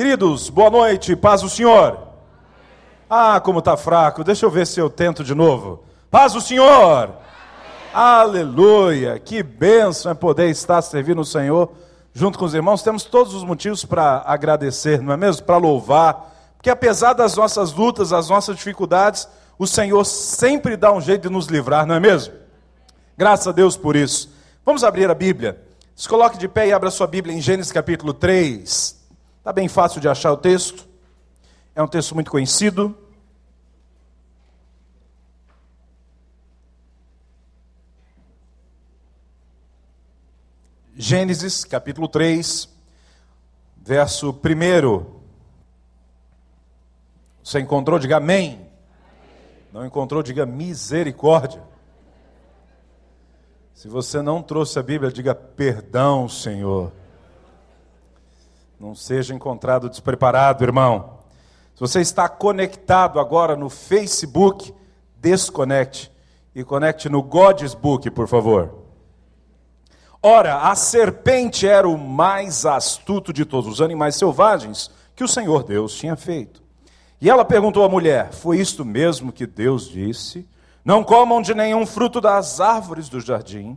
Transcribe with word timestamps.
Queridos, 0.00 0.48
boa 0.48 0.70
noite, 0.70 1.14
paz 1.14 1.42
do 1.42 1.48
Senhor. 1.50 1.98
Ah, 3.06 3.38
como 3.38 3.58
está 3.58 3.76
fraco, 3.76 4.24
deixa 4.24 4.46
eu 4.46 4.50
ver 4.50 4.66
se 4.66 4.80
eu 4.80 4.88
tento 4.88 5.22
de 5.22 5.34
novo. 5.34 5.84
Paz 6.10 6.32
do 6.32 6.40
Senhor. 6.40 7.10
Aleluia, 7.92 9.18
que 9.18 9.42
bênção 9.42 10.12
é 10.12 10.14
poder 10.14 10.48
estar 10.48 10.80
servindo 10.80 11.20
o 11.20 11.24
Senhor 11.26 11.70
junto 12.14 12.38
com 12.38 12.46
os 12.46 12.54
irmãos. 12.54 12.82
Temos 12.82 13.04
todos 13.04 13.34
os 13.34 13.44
motivos 13.44 13.84
para 13.84 14.22
agradecer, 14.24 15.02
não 15.02 15.12
é 15.12 15.18
mesmo? 15.18 15.44
Para 15.44 15.58
louvar, 15.58 16.34
porque 16.56 16.70
apesar 16.70 17.12
das 17.12 17.36
nossas 17.36 17.70
lutas, 17.74 18.08
das 18.08 18.30
nossas 18.30 18.56
dificuldades, 18.56 19.28
o 19.58 19.66
Senhor 19.66 20.02
sempre 20.06 20.78
dá 20.78 20.90
um 20.94 21.00
jeito 21.02 21.28
de 21.28 21.28
nos 21.28 21.48
livrar, 21.48 21.84
não 21.84 21.96
é 21.96 22.00
mesmo? 22.00 22.32
Graças 23.18 23.48
a 23.48 23.52
Deus 23.52 23.76
por 23.76 23.94
isso. 23.94 24.32
Vamos 24.64 24.82
abrir 24.82 25.10
a 25.10 25.14
Bíblia. 25.14 25.60
Se 25.94 26.08
coloque 26.08 26.38
de 26.38 26.48
pé 26.48 26.68
e 26.68 26.72
abra 26.72 26.90
sua 26.90 27.06
Bíblia 27.06 27.36
em 27.36 27.40
Gênesis 27.42 27.70
capítulo 27.70 28.14
3. 28.14 28.98
Está 29.50 29.60
bem 29.60 29.66
fácil 29.66 30.00
de 30.00 30.08
achar 30.08 30.30
o 30.30 30.36
texto. 30.36 30.88
É 31.74 31.82
um 31.82 31.88
texto 31.88 32.14
muito 32.14 32.30
conhecido. 32.30 32.96
Gênesis 40.94 41.64
capítulo 41.64 42.06
3, 42.06 42.68
verso 43.76 44.30
1. 44.30 45.06
Você 47.42 47.58
encontrou? 47.58 47.98
Diga 47.98 48.18
amém. 48.18 48.70
Não 49.72 49.84
encontrou? 49.84 50.22
Diga 50.22 50.46
misericórdia. 50.46 51.60
Se 53.74 53.88
você 53.88 54.22
não 54.22 54.44
trouxe 54.44 54.78
a 54.78 54.82
Bíblia, 54.84 55.10
diga 55.10 55.34
perdão, 55.34 56.28
Senhor. 56.28 56.99
Não 58.80 58.94
seja 58.94 59.34
encontrado 59.34 59.90
despreparado, 59.90 60.64
irmão. 60.64 61.18
Se 61.74 61.80
você 61.80 62.00
está 62.00 62.30
conectado 62.30 63.20
agora 63.20 63.54
no 63.54 63.68
Facebook, 63.68 64.72
desconecte 65.16 66.10
e 66.54 66.64
conecte 66.64 67.06
no 67.06 67.22
Godesbook, 67.22 68.10
por 68.10 68.26
favor. 68.26 68.86
Ora, 70.22 70.62
a 70.62 70.74
serpente 70.74 71.68
era 71.68 71.86
o 71.86 71.98
mais 71.98 72.64
astuto 72.64 73.34
de 73.34 73.44
todos 73.44 73.70
os 73.70 73.82
animais 73.82 74.16
selvagens 74.16 74.90
que 75.14 75.22
o 75.22 75.28
Senhor 75.28 75.62
Deus 75.62 75.94
tinha 75.94 76.16
feito. 76.16 76.62
E 77.20 77.28
ela 77.28 77.44
perguntou 77.44 77.84
à 77.84 77.88
mulher: 77.88 78.32
Foi 78.32 78.58
isto 78.58 78.82
mesmo 78.82 79.30
que 79.30 79.46
Deus 79.46 79.90
disse? 79.90 80.48
Não 80.82 81.04
comam 81.04 81.42
de 81.42 81.54
nenhum 81.54 81.84
fruto 81.84 82.18
das 82.18 82.60
árvores 82.60 83.10
do 83.10 83.20
jardim. 83.20 83.76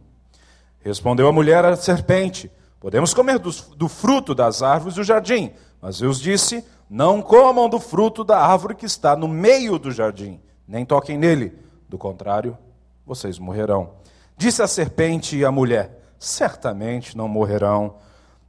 Respondeu 0.79 1.27
a 1.27 1.33
mulher 1.33 1.65
à 1.65 1.75
serpente: 1.75 2.49
Podemos 2.83 3.13
comer 3.13 3.39
do, 3.39 3.49
do 3.77 3.87
fruto 3.87 4.35
das 4.35 4.61
árvores 4.61 4.95
do 4.95 5.05
jardim, 5.05 5.53
mas 5.81 5.99
Deus 5.99 6.19
disse: 6.19 6.65
Não 6.89 7.21
comam 7.21 7.69
do 7.69 7.79
fruto 7.79 8.25
da 8.25 8.37
árvore 8.37 8.75
que 8.75 8.85
está 8.85 9.15
no 9.15 9.25
meio 9.25 9.79
do 9.79 9.89
jardim, 9.89 10.41
nem 10.67 10.83
toquem 10.85 11.17
nele, 11.17 11.57
do 11.87 11.97
contrário, 11.97 12.57
vocês 13.05 13.39
morrerão. 13.39 13.91
Disse 14.35 14.61
a 14.61 14.67
serpente 14.67 15.37
e 15.37 15.45
a 15.45 15.49
mulher: 15.49 15.97
Certamente 16.19 17.15
não 17.15 17.29
morrerão. 17.29 17.95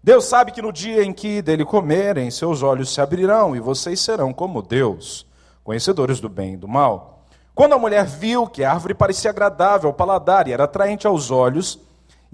Deus 0.02 0.24
sabe 0.24 0.50
que 0.50 0.60
no 0.60 0.72
dia 0.72 1.04
em 1.04 1.12
que 1.12 1.40
dele 1.40 1.64
comerem, 1.64 2.28
seus 2.28 2.60
olhos 2.60 2.92
se 2.92 3.00
abrirão 3.00 3.54
e 3.54 3.60
vocês 3.60 4.00
serão 4.00 4.32
como 4.32 4.62
Deus, 4.62 5.28
conhecedores 5.62 6.18
do 6.18 6.28
bem 6.28 6.54
e 6.54 6.56
do 6.56 6.66
mal. 6.66 7.24
Quando 7.54 7.74
a 7.74 7.78
mulher 7.78 8.04
viu 8.04 8.48
que 8.48 8.64
a 8.64 8.72
árvore 8.72 8.94
parecia 8.94 9.30
agradável 9.30 9.90
ao 9.90 9.94
paladar 9.94 10.48
e 10.48 10.52
era 10.52 10.64
atraente 10.64 11.06
aos 11.06 11.30
olhos, 11.30 11.78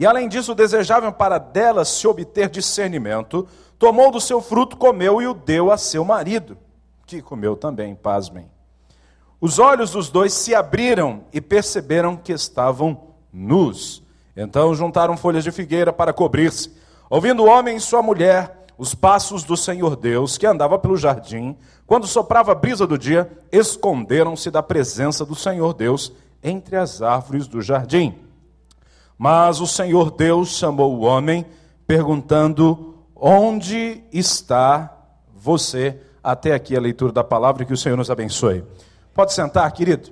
e 0.00 0.06
além 0.06 0.30
disso, 0.30 0.54
desejavam 0.54 1.12
para 1.12 1.36
dela 1.36 1.84
se 1.84 2.08
obter 2.08 2.48
discernimento, 2.48 3.46
tomou 3.78 4.10
do 4.10 4.18
seu 4.18 4.40
fruto, 4.40 4.74
comeu 4.74 5.20
e 5.20 5.26
o 5.26 5.34
deu 5.34 5.70
a 5.70 5.76
seu 5.76 6.02
marido, 6.06 6.56
que 7.04 7.20
comeu 7.20 7.54
também, 7.54 7.94
pasmem. 7.94 8.50
Os 9.38 9.58
olhos 9.58 9.90
dos 9.90 10.08
dois 10.08 10.32
se 10.32 10.54
abriram 10.54 11.24
e 11.34 11.38
perceberam 11.38 12.16
que 12.16 12.32
estavam 12.32 13.08
nus. 13.30 14.02
Então 14.34 14.74
juntaram 14.74 15.18
folhas 15.18 15.44
de 15.44 15.52
figueira 15.52 15.92
para 15.92 16.14
cobrir-se. 16.14 16.72
Ouvindo 17.10 17.42
o 17.42 17.46
homem 17.46 17.76
e 17.76 17.80
sua 17.80 18.00
mulher 18.00 18.64
os 18.78 18.94
passos 18.94 19.44
do 19.44 19.54
Senhor 19.54 19.96
Deus, 19.96 20.38
que 20.38 20.46
andava 20.46 20.78
pelo 20.78 20.96
jardim, 20.96 21.54
quando 21.86 22.06
soprava 22.06 22.52
a 22.52 22.54
brisa 22.54 22.86
do 22.86 22.96
dia, 22.96 23.30
esconderam-se 23.52 24.50
da 24.50 24.62
presença 24.62 25.26
do 25.26 25.34
Senhor 25.34 25.74
Deus 25.74 26.10
entre 26.42 26.76
as 26.76 27.02
árvores 27.02 27.46
do 27.46 27.60
jardim. 27.60 28.29
Mas 29.22 29.60
o 29.60 29.66
Senhor 29.66 30.10
Deus 30.10 30.48
chamou 30.48 30.96
o 30.96 31.02
homem, 31.02 31.44
perguntando: 31.86 32.94
Onde 33.14 34.02
está 34.10 34.96
você? 35.34 36.00
Até 36.24 36.54
aqui 36.54 36.74
a 36.74 36.80
leitura 36.80 37.12
da 37.12 37.22
palavra, 37.22 37.66
que 37.66 37.72
o 37.74 37.76
Senhor 37.76 37.98
nos 37.98 38.10
abençoe. 38.10 38.64
Pode 39.12 39.34
sentar, 39.34 39.70
querido. 39.72 40.10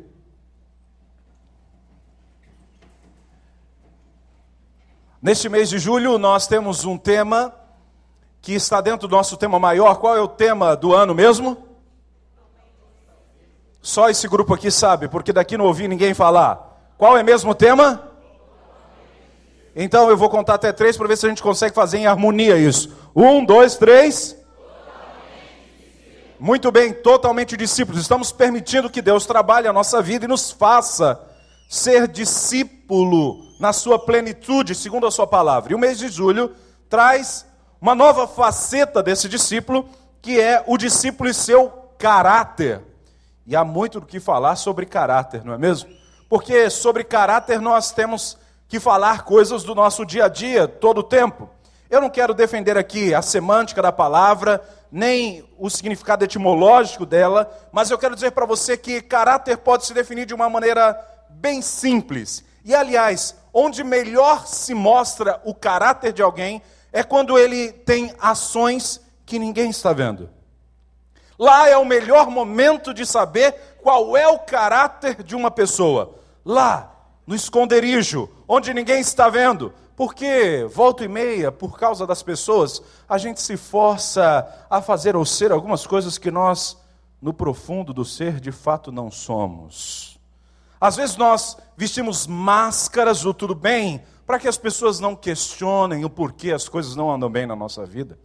Neste 5.23 5.49
mês 5.49 5.71
de 5.71 5.79
julho, 5.79 6.19
nós 6.19 6.47
temos 6.47 6.85
um 6.85 6.99
tema 6.99 7.55
que 8.43 8.53
está 8.53 8.83
dentro 8.83 9.09
do 9.09 9.17
nosso 9.17 9.39
tema 9.39 9.59
maior. 9.59 9.97
Qual 9.97 10.15
é 10.15 10.21
o 10.21 10.29
tema 10.29 10.77
do 10.77 10.95
ano 10.95 11.15
mesmo? 11.15 11.57
Só 13.81 14.11
esse 14.11 14.29
grupo 14.29 14.53
aqui 14.53 14.71
sabe, 14.71 15.09
porque 15.09 15.33
daqui 15.33 15.57
não 15.57 15.65
ouvi 15.65 15.89
ninguém 15.89 16.13
falar. 16.13 16.79
Qual 16.99 17.17
é 17.17 17.23
mesmo 17.23 17.53
o 17.53 17.55
tema? 17.55 18.08
Então 19.81 20.11
eu 20.11 20.16
vou 20.16 20.28
contar 20.28 20.55
até 20.55 20.72
três 20.72 20.97
para 20.97 21.06
ver 21.06 21.16
se 21.16 21.25
a 21.25 21.28
gente 21.28 21.41
consegue 21.41 21.72
fazer 21.72 21.99
em 21.99 22.06
harmonia 22.06 22.59
isso. 22.59 22.93
Um, 23.15 23.44
dois, 23.44 23.77
três. 23.77 24.37
Muito 26.37 26.72
bem, 26.72 26.93
totalmente 26.93 27.56
discípulos. 27.56 28.00
Estamos 28.00 28.33
permitindo 28.33 28.91
que 28.91 29.00
Deus 29.00 29.25
trabalhe 29.25 29.69
a 29.69 29.72
nossa 29.72 30.03
vida 30.03 30.25
e 30.25 30.28
nos 30.28 30.50
faça 30.50 31.21
ser 31.69 32.09
discípulo 32.09 33.41
na 33.61 33.72
sua 33.72 34.00
plenitude, 34.00 34.75
segundo 34.75 35.06
a 35.06 35.12
sua 35.12 35.28
palavra. 35.28 35.71
E 35.71 35.77
o 35.77 35.78
mês 35.78 35.97
de 35.97 36.09
julho 36.09 36.56
traz 36.91 37.47
uma 37.81 37.95
nova 37.95 38.27
faceta 38.27 39.00
desse 39.00 39.28
discípulo, 39.28 39.89
que 40.21 40.41
é 40.41 40.60
o 40.66 40.77
discípulo 40.77 41.31
e 41.31 41.34
seu 41.34 41.71
caráter. 41.97 42.81
E 43.47 43.55
há 43.55 43.65
muito 43.65 44.00
do 44.00 44.06
que 44.06 44.19
falar 44.19 44.56
sobre 44.56 44.87
caráter, 44.87 45.45
não 45.45 45.55
é 45.55 45.59
mesmo? 45.59 45.89
Porque 46.28 46.69
sobre 46.69 47.05
caráter 47.05 47.60
nós 47.60 47.93
temos 47.93 48.37
que 48.69 48.79
falar 48.79 49.25
coisas 49.25 49.65
do 49.65 49.75
nosso 49.75 50.05
dia 50.05 50.27
a 50.27 50.29
dia 50.29 50.69
todo 50.69 50.99
o 50.99 51.03
tempo. 51.03 51.49
Eu 51.89 52.03
não 52.03 52.11
quero 52.11 52.34
defender 52.34 52.77
aqui 52.77 53.15
a 53.15 53.23
semântica 53.23 53.81
da 53.81 53.91
palavra, 53.91 54.62
nem 54.93 55.43
o 55.59 55.71
significado 55.71 56.23
etimológico 56.23 57.07
dela, 57.07 57.51
mas 57.73 57.91
eu 57.91 57.97
quero 57.97 58.15
dizer 58.15 58.33
para 58.33 58.45
você 58.45 58.77
que 58.77 59.01
caráter 59.01 59.57
pode 59.57 59.87
se 59.87 59.95
definir 59.95 60.27
de 60.27 60.34
uma 60.34 60.51
maneira 60.51 60.99
bem 61.31 61.62
simples. 61.62 62.45
E, 62.62 62.75
aliás, 62.75 63.34
onde 63.55 63.83
melhor 63.83 64.47
se 64.47 64.75
mostra 64.75 65.41
o 65.45 65.55
caráter 65.55 66.12
de 66.12 66.21
alguém 66.21 66.61
é 66.93 67.03
quando 67.03 67.39
ele 67.39 67.73
tem 67.73 68.12
ações 68.21 69.01
que 69.25 69.39
ninguém 69.39 69.71
está 69.71 69.95
vendo. 69.95 70.28
Lá 71.39 71.69
é 71.69 71.77
o 71.77 71.87
melhor 71.87 72.28
momento 72.28 72.93
de 72.93 73.07
saber 73.07 73.78
qual 73.83 74.15
é 74.15 74.27
o 74.27 74.41
caráter 74.41 75.23
de 75.23 75.34
uma 75.34 75.51
pessoa. 75.51 76.17
Lá 76.45 76.93
no 77.27 77.34
esconderijo, 77.34 78.28
onde 78.48 78.72
ninguém 78.72 79.00
está 79.00 79.28
vendo. 79.28 79.72
Porque, 79.94 80.64
volta 80.72 81.04
e 81.04 81.09
meia, 81.09 81.53
por 81.53 81.78
causa 81.78 82.06
das 82.06 82.22
pessoas, 82.22 82.81
a 83.09 83.19
gente 83.19 83.42
se 83.42 83.56
força 83.56 84.48
a 84.70 84.81
fazer 84.81 85.14
ou 85.14 85.25
ser 85.26 85.53
algumas 85.53 85.86
coisas 85.86 86.16
que 86.16 86.31
nós, 86.31 86.78
no 87.20 87.34
profundo 87.34 87.92
do 87.92 88.04
ser, 88.04 88.41
de 88.41 88.53
fato 88.53 88.91
não 88.91 89.10
somos. 89.10 90.19
Às 90.81 90.94
vezes 90.97 91.16
nós 91.16 91.56
vestimos 91.76 92.26
máscaras 92.28 93.22
do 93.22 93.34
tudo 93.34 93.56
bem, 93.56 94.03
para 94.25 94.38
que 94.38 94.47
as 94.47 94.56
pessoas 94.56 95.00
não 95.00 95.16
questionem 95.16 96.04
o 96.04 96.10
porquê 96.10 96.53
as 96.53 96.69
coisas 96.69 96.94
não 96.94 97.12
andam 97.12 97.28
bem 97.28 97.47
na 97.47 97.56
nossa 97.56 97.84
vida. 97.84 98.19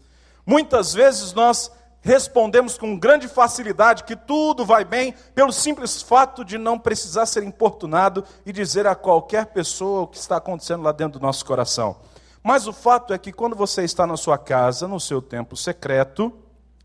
Muitas 0.45 0.93
vezes 0.93 1.33
nós 1.33 1.71
respondemos 2.03 2.77
com 2.77 2.99
grande 2.99 3.29
facilidade 3.29 4.03
que 4.03 4.15
tudo 4.15 4.65
vai 4.65 4.83
bem, 4.83 5.15
pelo 5.33 5.53
simples 5.53 6.01
fato 6.01 6.43
de 6.43 6.57
não 6.57 6.77
precisar 6.77 7.25
ser 7.25 7.43
importunado 7.43 8.25
e 8.45 8.51
dizer 8.51 8.85
a 8.85 8.93
qualquer 8.93 9.47
pessoa 9.47 10.01
o 10.01 10.07
que 10.07 10.17
está 10.17 10.35
acontecendo 10.37 10.83
lá 10.83 10.91
dentro 10.91 11.17
do 11.17 11.25
nosso 11.25 11.45
coração. 11.45 11.95
Mas 12.43 12.67
o 12.67 12.73
fato 12.73 13.13
é 13.13 13.17
que 13.17 13.31
quando 13.31 13.55
você 13.55 13.83
está 13.83 14.05
na 14.05 14.17
sua 14.17 14.37
casa, 14.37 14.85
no 14.85 14.99
seu 14.99 15.21
tempo 15.21 15.55
secreto, 15.55 16.31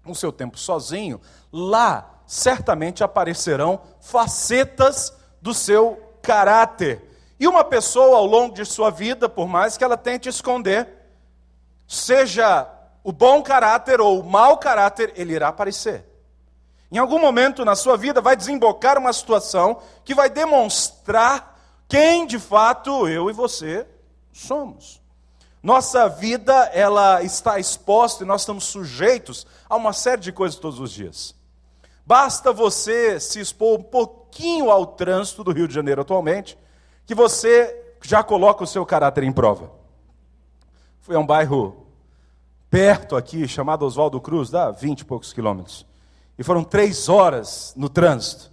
no 0.06 0.14
seu 0.14 0.30
tempo 0.30 0.56
sozinho, 0.56 1.20
lá 1.52 2.22
certamente 2.24 3.02
aparecerão 3.02 3.80
facetas 4.00 5.12
do 5.42 5.52
seu 5.52 6.00
caráter. 6.22 7.02
E 7.40 7.48
uma 7.48 7.64
pessoa 7.64 8.18
ao 8.18 8.26
longo 8.26 8.54
de 8.54 8.64
sua 8.64 8.90
vida, 8.90 9.28
por 9.28 9.48
mais 9.48 9.76
que 9.76 9.82
ela 9.82 9.96
tente 9.96 10.28
esconder, 10.28 10.88
seja 11.88 12.68
o 13.08 13.12
bom 13.12 13.42
caráter 13.42 14.02
ou 14.02 14.20
o 14.20 14.22
mau 14.22 14.58
caráter, 14.58 15.14
ele 15.16 15.32
irá 15.32 15.48
aparecer. 15.48 16.04
Em 16.92 16.98
algum 16.98 17.18
momento 17.18 17.64
na 17.64 17.74
sua 17.74 17.96
vida 17.96 18.20
vai 18.20 18.36
desembocar 18.36 18.98
uma 18.98 19.14
situação 19.14 19.80
que 20.04 20.14
vai 20.14 20.28
demonstrar 20.28 21.58
quem 21.88 22.26
de 22.26 22.38
fato 22.38 23.08
eu 23.08 23.30
e 23.30 23.32
você 23.32 23.86
somos. 24.30 25.00
Nossa 25.62 26.06
vida, 26.06 26.52
ela 26.74 27.22
está 27.22 27.58
exposta 27.58 28.24
e 28.24 28.26
nós 28.26 28.42
estamos 28.42 28.64
sujeitos 28.64 29.46
a 29.70 29.76
uma 29.76 29.94
série 29.94 30.20
de 30.20 30.30
coisas 30.30 30.58
todos 30.58 30.78
os 30.78 30.90
dias. 30.90 31.34
Basta 32.04 32.52
você 32.52 33.18
se 33.18 33.40
expor 33.40 33.80
um 33.80 33.82
pouquinho 33.84 34.70
ao 34.70 34.84
trânsito 34.84 35.42
do 35.42 35.50
Rio 35.50 35.66
de 35.66 35.72
Janeiro 35.72 36.02
atualmente, 36.02 36.58
que 37.06 37.14
você 37.14 37.94
já 38.02 38.22
coloca 38.22 38.64
o 38.64 38.66
seu 38.66 38.84
caráter 38.84 39.24
em 39.24 39.32
prova. 39.32 39.72
Fui 41.00 41.16
a 41.16 41.18
um 41.18 41.26
bairro 41.26 41.87
perto 42.70 43.16
aqui, 43.16 43.46
chamado 43.48 43.84
Oswaldo 43.84 44.20
Cruz, 44.20 44.50
dá 44.50 44.70
20 44.70 45.00
e 45.00 45.04
poucos 45.04 45.32
quilômetros. 45.32 45.86
E 46.38 46.42
foram 46.42 46.62
três 46.62 47.08
horas 47.08 47.72
no 47.76 47.88
trânsito. 47.88 48.50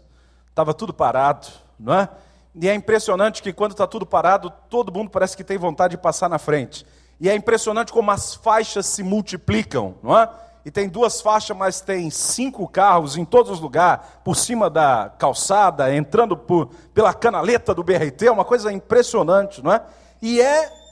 Estava 0.50 0.74
tudo 0.74 0.94
parado, 0.94 1.48
não 1.80 1.94
é? 1.94 2.10
E 2.56 2.70
é 2.70 2.74
impressionante 2.74 3.44
que 3.44 3.52
quando 3.52 3.72
está 3.72 3.86
tudo 3.86 4.06
parado, 4.06 4.52
todo 4.70 4.92
mundo 4.92 5.10
parece 5.10 5.36
que 5.36 5.44
tem 5.44 5.58
vontade 5.58 5.92
de 5.92 6.02
passar 6.02 6.30
na 6.30 6.40
frente. 6.40 6.86
E 7.20 7.30
é 7.30 7.36
impressionante 7.36 7.92
como 7.92 8.10
as 8.12 8.36
faixas 8.36 8.86
se 8.86 9.04
multiplicam, 9.04 9.96
não 10.02 10.18
é? 10.18 10.30
E 10.66 10.72
tem 10.72 10.90
duas 10.90 11.22
faixas, 11.22 11.56
mas 11.56 11.80
tem 11.80 12.10
cinco 12.10 12.68
carros 12.68 13.18
em 13.18 13.24
todos 13.24 13.52
os 13.52 13.60
lugares, 13.60 14.04
por 14.24 14.36
cima 14.36 14.70
da 14.70 15.12
calçada, 15.20 15.94
entrando 15.94 16.36
por, 16.36 16.70
pela 16.94 17.14
canaleta 17.14 17.74
do 17.74 17.84
BRT, 17.84 18.26
é 18.26 18.32
uma 18.32 18.46
coisa 18.46 18.72
impressionante, 18.72 19.64
não 19.64 19.72
é? 19.72 19.82
E 20.22 20.42
é 20.42 20.85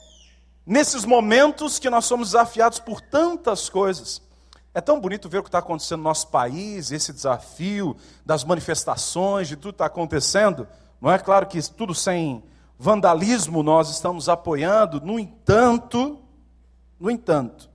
nesses 0.66 1.04
momentos 1.04 1.78
que 1.78 1.90
nós 1.90 2.04
somos 2.04 2.28
desafiados 2.28 2.78
por 2.78 3.00
tantas 3.00 3.68
coisas. 3.68 4.22
É 4.72 4.80
tão 4.80 5.00
bonito 5.00 5.28
ver 5.28 5.38
o 5.38 5.42
que 5.42 5.48
está 5.48 5.58
acontecendo 5.58 5.98
no 5.98 6.04
nosso 6.04 6.28
país, 6.28 6.90
esse 6.90 7.12
desafio 7.12 7.96
das 8.26 8.42
manifestações, 8.42 9.48
de 9.48 9.56
tudo 9.56 9.72
que 9.72 9.74
está 9.74 9.86
acontecendo. 9.86 10.66
Não 11.00 11.12
é 11.12 11.18
claro 11.18 11.46
que 11.46 11.62
tudo 11.70 11.94
sem 11.94 12.42
vandalismo 12.78 13.62
nós 13.62 13.88
estamos 13.88 14.28
apoiando, 14.28 15.00
no 15.00 15.18
entanto, 15.18 16.18
no 16.98 17.10
entanto, 17.10 17.70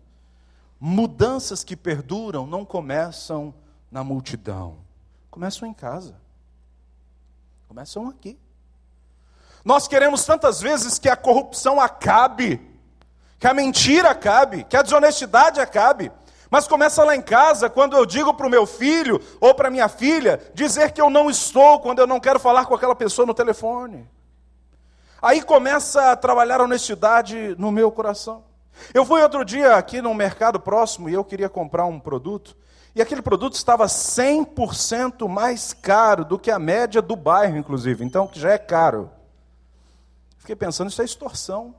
mudanças 0.80 1.64
que 1.64 1.76
perduram 1.76 2.46
não 2.46 2.66
começam 2.66 3.54
na 3.92 4.04
multidão, 4.04 4.78
começam 5.32 5.68
em 5.68 5.74
casa, 5.74 6.16
começam 7.68 8.08
aqui. 8.10 8.38
Nós 9.64 9.88
queremos 9.88 10.26
tantas 10.26 10.62
vezes 10.62 10.98
que 10.98 11.10
a 11.10 11.16
corrupção 11.16 11.80
acabe, 11.80 12.69
que 13.40 13.48
a 13.48 13.54
mentira 13.54 14.10
acabe, 14.12 14.66
que 14.66 14.76
a 14.76 14.82
desonestidade 14.82 15.62
acabe. 15.62 16.12
Mas 16.52 16.68
começa 16.68 17.04
lá 17.04 17.16
em 17.16 17.22
casa, 17.22 17.70
quando 17.70 17.96
eu 17.96 18.06
digo 18.06 18.34
para 18.34 18.46
o 18.46 18.50
meu 18.50 18.66
filho 18.66 19.22
ou 19.40 19.54
para 19.54 19.70
minha 19.70 19.88
filha 19.88 20.42
dizer 20.54 20.92
que 20.92 21.00
eu 21.00 21.10
não 21.10 21.30
estou, 21.30 21.80
quando 21.80 22.00
eu 22.00 22.08
não 22.08 22.20
quero 22.20 22.40
falar 22.40 22.66
com 22.66 22.76
aquela 22.76 22.96
pessoa 22.96 23.26
no 23.26 23.34
telefone. 23.34 24.10
Aí 25.22 25.42
começa 25.42 26.12
a 26.12 26.16
trabalhar 26.16 26.60
a 26.60 26.64
honestidade 26.64 27.56
no 27.58 27.72
meu 27.72 27.92
coração. 27.92 28.44
Eu 28.94 29.06
fui 29.06 29.22
outro 29.22 29.46
dia 29.46 29.76
aqui 29.76 30.02
num 30.02 30.14
mercado 30.14 30.60
próximo 30.60 31.10
e 31.10 31.14
eu 31.14 31.24
queria 31.24 31.50
comprar 31.50 31.86
um 31.86 32.00
produto, 32.00 32.56
e 32.96 33.02
aquele 33.02 33.22
produto 33.22 33.54
estava 33.54 33.86
100% 33.86 35.28
mais 35.28 35.74
caro 35.74 36.26
do 36.26 36.40
que 36.40 36.50
a 36.50 36.58
média 36.58 37.02
do 37.02 37.16
bairro, 37.16 37.58
inclusive, 37.58 38.04
então 38.04 38.28
que 38.28 38.40
já 38.40 38.52
é 38.52 38.58
caro. 38.58 39.12
Fiquei 40.38 40.56
pensando, 40.56 40.90
isso 40.90 41.02
é 41.02 41.06
extorsão. 41.06 41.76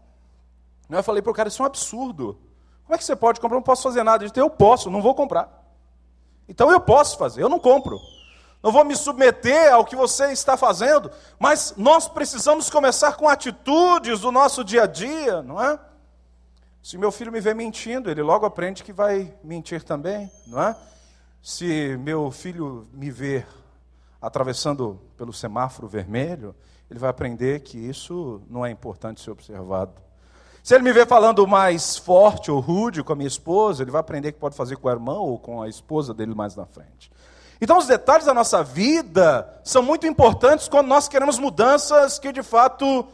Eu 0.99 1.03
falei 1.03 1.23
para 1.23 1.31
o 1.31 1.35
cara, 1.35 1.49
isso 1.49 1.63
é 1.63 1.65
um 1.65 1.67
absurdo. 1.67 2.39
Como 2.85 2.95
é 2.95 2.99
que 2.99 3.05
você 3.05 3.15
pode 3.15 3.41
comprar? 3.41 3.57
Eu 3.57 3.61
não 3.61 3.65
posso 3.65 3.83
fazer 3.83 4.03
nada. 4.03 4.25
Ele 4.25 4.31
disse, 4.31 4.41
eu 4.41 4.51
posso, 4.51 4.91
não 4.91 5.01
vou 5.01 5.15
comprar. 5.15 5.61
Então 6.49 6.71
eu 6.71 6.81
posso 6.81 7.17
fazer, 7.17 7.43
eu 7.43 7.49
não 7.49 7.61
compro. 7.61 8.01
Não 8.63 8.73
vou 8.73 8.85
me 8.85 8.97
submeter 8.97 9.73
ao 9.73 9.85
que 9.85 9.97
você 9.97 10.33
está 10.33 10.57
fazendo, 10.57 11.11
mas 11.39 11.75
nós 11.77 12.09
precisamos 12.09 12.69
começar 12.69 13.17
com 13.17 13.29
atitudes 13.29 14.21
do 14.21 14.31
nosso 14.31 14.63
dia 14.63 14.83
a 14.83 14.87
dia, 14.87 15.41
não 15.43 15.63
é? 15.63 15.79
Se 16.83 16.99
meu 16.99 17.13
filho 17.13 17.33
me 17.33 17.41
vê 17.41 17.55
mentindo, 17.55 18.11
ele 18.11 18.23
logo 18.23 18.45
aprende 18.45 18.83
que 18.83 18.93
vai 18.93 19.35
mentir 19.43 19.83
também, 19.83 20.31
não 20.47 20.61
é? 20.61 20.77
Se 21.41 21.97
meu 21.99 22.31
filho 22.31 22.87
me 22.93 23.11
ver 23.11 23.47
atravessando 24.21 25.01
pelo 25.17 25.33
semáforo 25.33 25.89
vermelho, 25.89 26.55
ele 26.91 26.99
vai 26.99 27.09
aprender 27.09 27.61
que 27.61 27.79
isso 27.79 28.43
não 28.49 28.67
é 28.67 28.71
importante 28.71 29.23
ser 29.23 29.31
observado. 29.31 29.93
Se 30.71 30.77
ele 30.77 30.85
me 30.85 30.93
ver 30.93 31.05
falando 31.05 31.45
mais 31.49 31.97
forte 31.97 32.49
ou 32.49 32.61
rude 32.61 33.03
com 33.03 33.13
a 33.13 33.17
minha 33.17 33.27
esposa, 33.27 33.83
ele 33.83 33.91
vai 33.91 34.01
aprender 34.01 34.31
que 34.31 34.39
pode 34.39 34.55
fazer 34.55 34.77
com 34.77 34.89
a 34.89 34.93
irmã 34.93 35.15
ou 35.15 35.37
com 35.37 35.61
a 35.61 35.69
esposa 35.69 36.15
dele 36.15 36.33
mais 36.33 36.55
na 36.55 36.65
frente. 36.65 37.11
Então, 37.61 37.77
os 37.77 37.89
detalhes 37.89 38.25
da 38.25 38.33
nossa 38.33 38.63
vida 38.63 39.53
são 39.65 39.83
muito 39.83 40.07
importantes 40.07 40.69
quando 40.69 40.87
nós 40.87 41.09
queremos 41.09 41.41
mudanças 41.41 42.21
que 42.21 42.31
de 42.31 42.45
fato 42.45 43.05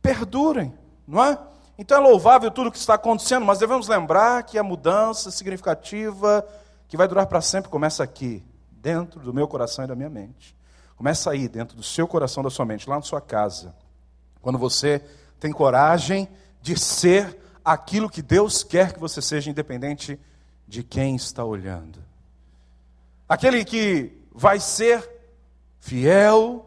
perdurem, 0.00 0.72
não 1.06 1.22
é? 1.22 1.38
Então 1.76 1.98
é 1.98 2.00
louvável 2.00 2.50
tudo 2.50 2.68
o 2.68 2.72
que 2.72 2.78
está 2.78 2.94
acontecendo, 2.94 3.44
mas 3.44 3.58
devemos 3.58 3.86
lembrar 3.86 4.42
que 4.42 4.56
a 4.56 4.62
mudança 4.62 5.30
significativa, 5.30 6.42
que 6.88 6.96
vai 6.96 7.06
durar 7.06 7.26
para 7.26 7.42
sempre, 7.42 7.68
começa 7.68 8.02
aqui, 8.02 8.42
dentro 8.70 9.20
do 9.20 9.34
meu 9.34 9.46
coração 9.46 9.84
e 9.84 9.88
da 9.88 9.94
minha 9.94 10.08
mente. 10.08 10.56
Começa 10.96 11.30
aí, 11.30 11.48
dentro 11.48 11.76
do 11.76 11.82
seu 11.82 12.08
coração 12.08 12.42
da 12.42 12.48
sua 12.48 12.64
mente, 12.64 12.88
lá 12.88 12.96
na 12.96 13.02
sua 13.02 13.20
casa. 13.20 13.74
Quando 14.40 14.58
você 14.58 15.04
tem 15.38 15.52
coragem 15.52 16.26
de 16.64 16.80
ser 16.80 17.38
aquilo 17.62 18.08
que 18.08 18.22
Deus 18.22 18.64
quer 18.64 18.94
que 18.94 18.98
você 18.98 19.20
seja, 19.20 19.50
independente 19.50 20.18
de 20.66 20.82
quem 20.82 21.14
está 21.14 21.44
olhando. 21.44 22.02
Aquele 23.28 23.66
que 23.66 24.10
vai 24.32 24.58
ser 24.58 25.06
fiel, 25.78 26.64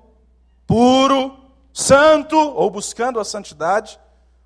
puro, 0.68 1.36
santo, 1.74 2.38
ou 2.38 2.70
buscando 2.70 3.20
a 3.20 3.26
santidade, 3.26 4.00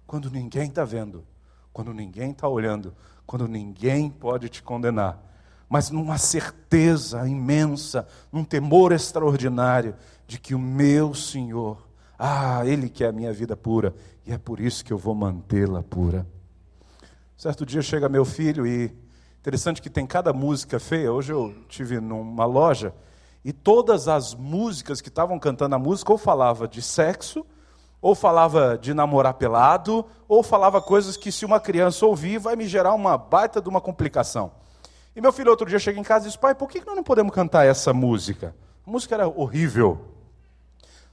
quando 0.08 0.32
ninguém 0.32 0.70
está 0.70 0.86
vendo, 0.86 1.28
quando 1.74 1.94
ninguém 1.94 2.32
está 2.32 2.48
olhando, 2.48 2.96
quando 3.26 3.46
ninguém 3.46 4.10
pode 4.10 4.48
te 4.48 4.64
condenar, 4.64 5.22
mas 5.68 5.90
numa 5.90 6.18
certeza 6.18 7.28
imensa, 7.28 8.08
num 8.32 8.46
temor 8.46 8.94
extraordinário 8.94 9.98
de 10.26 10.40
que 10.40 10.56
o 10.56 10.60
meu 10.60 11.14
Senhor, 11.14 11.86
ah, 12.24 12.64
Ele 12.66 12.88
quer 12.88 13.08
a 13.08 13.12
minha 13.12 13.34
vida 13.34 13.58
pura, 13.58 13.96
e 14.28 14.32
é 14.32 14.38
por 14.38 14.60
isso 14.60 14.86
que 14.86 14.94
eu 14.94 14.98
vou 14.98 15.16
mantê-la 15.16 15.82
pura. 15.82 16.28
Certo 17.36 17.66
dia 17.66 17.82
chega 17.82 18.08
meu 18.08 18.24
filho 18.24 18.68
e 18.68 18.96
interessante 19.40 19.82
que 19.82 19.90
tem 19.90 20.06
cada 20.06 20.32
música 20.32 20.80
feia. 20.80 21.12
Hoje 21.12 21.34
eu 21.34 21.56
tive 21.68 22.00
numa 22.00 22.46
loja 22.46 22.94
e 23.44 23.52
todas 23.52 24.08
as 24.08 24.36
músicas 24.36 25.02
que 25.02 25.10
estavam 25.10 25.40
cantando 25.40 25.74
a 25.74 25.80
música 25.80 26.12
ou 26.12 26.18
falava 26.20 26.68
de 26.68 26.84
sexo 26.84 27.44
ou 28.00 28.14
falava 28.14 28.78
de 28.78 28.94
namorar 28.94 29.36
pelado, 29.36 30.06
ou 30.28 30.42
falava 30.42 30.82
coisas 30.82 31.16
que 31.16 31.32
se 31.32 31.46
uma 31.46 31.60
criança 31.60 32.06
ouvir 32.06 32.40
vai 32.40 32.56
me 32.56 32.68
gerar 32.68 32.94
uma 32.94 33.18
baita 33.18 33.62
de 33.62 33.70
uma 33.70 33.80
complicação. 33.80 34.52
E 35.16 35.22
meu 35.22 35.32
filho 35.32 35.52
outro 35.52 35.68
dia 35.68 35.78
chega 35.78 36.00
em 36.00 36.04
casa 36.04 36.26
e 36.26 36.30
diz: 36.30 36.36
Pai, 36.36 36.56
por 36.56 36.68
que 36.68 36.84
nós 36.84 36.96
não 36.96 37.04
podemos 37.04 37.34
cantar 37.34 37.66
essa 37.66 37.94
música? 37.94 38.56
A 38.86 38.90
música 38.90 39.16
era 39.16 39.28
horrível. 39.28 40.02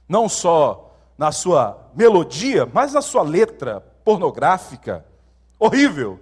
Não 0.07 0.27
só 0.27 0.88
na 1.19 1.33
sua 1.33 1.77
melodia, 1.93 2.65
mas 2.71 2.93
na 2.93 3.01
sua 3.01 3.23
letra 3.23 3.81
pornográfica. 4.05 5.05
Horrível. 5.59 6.17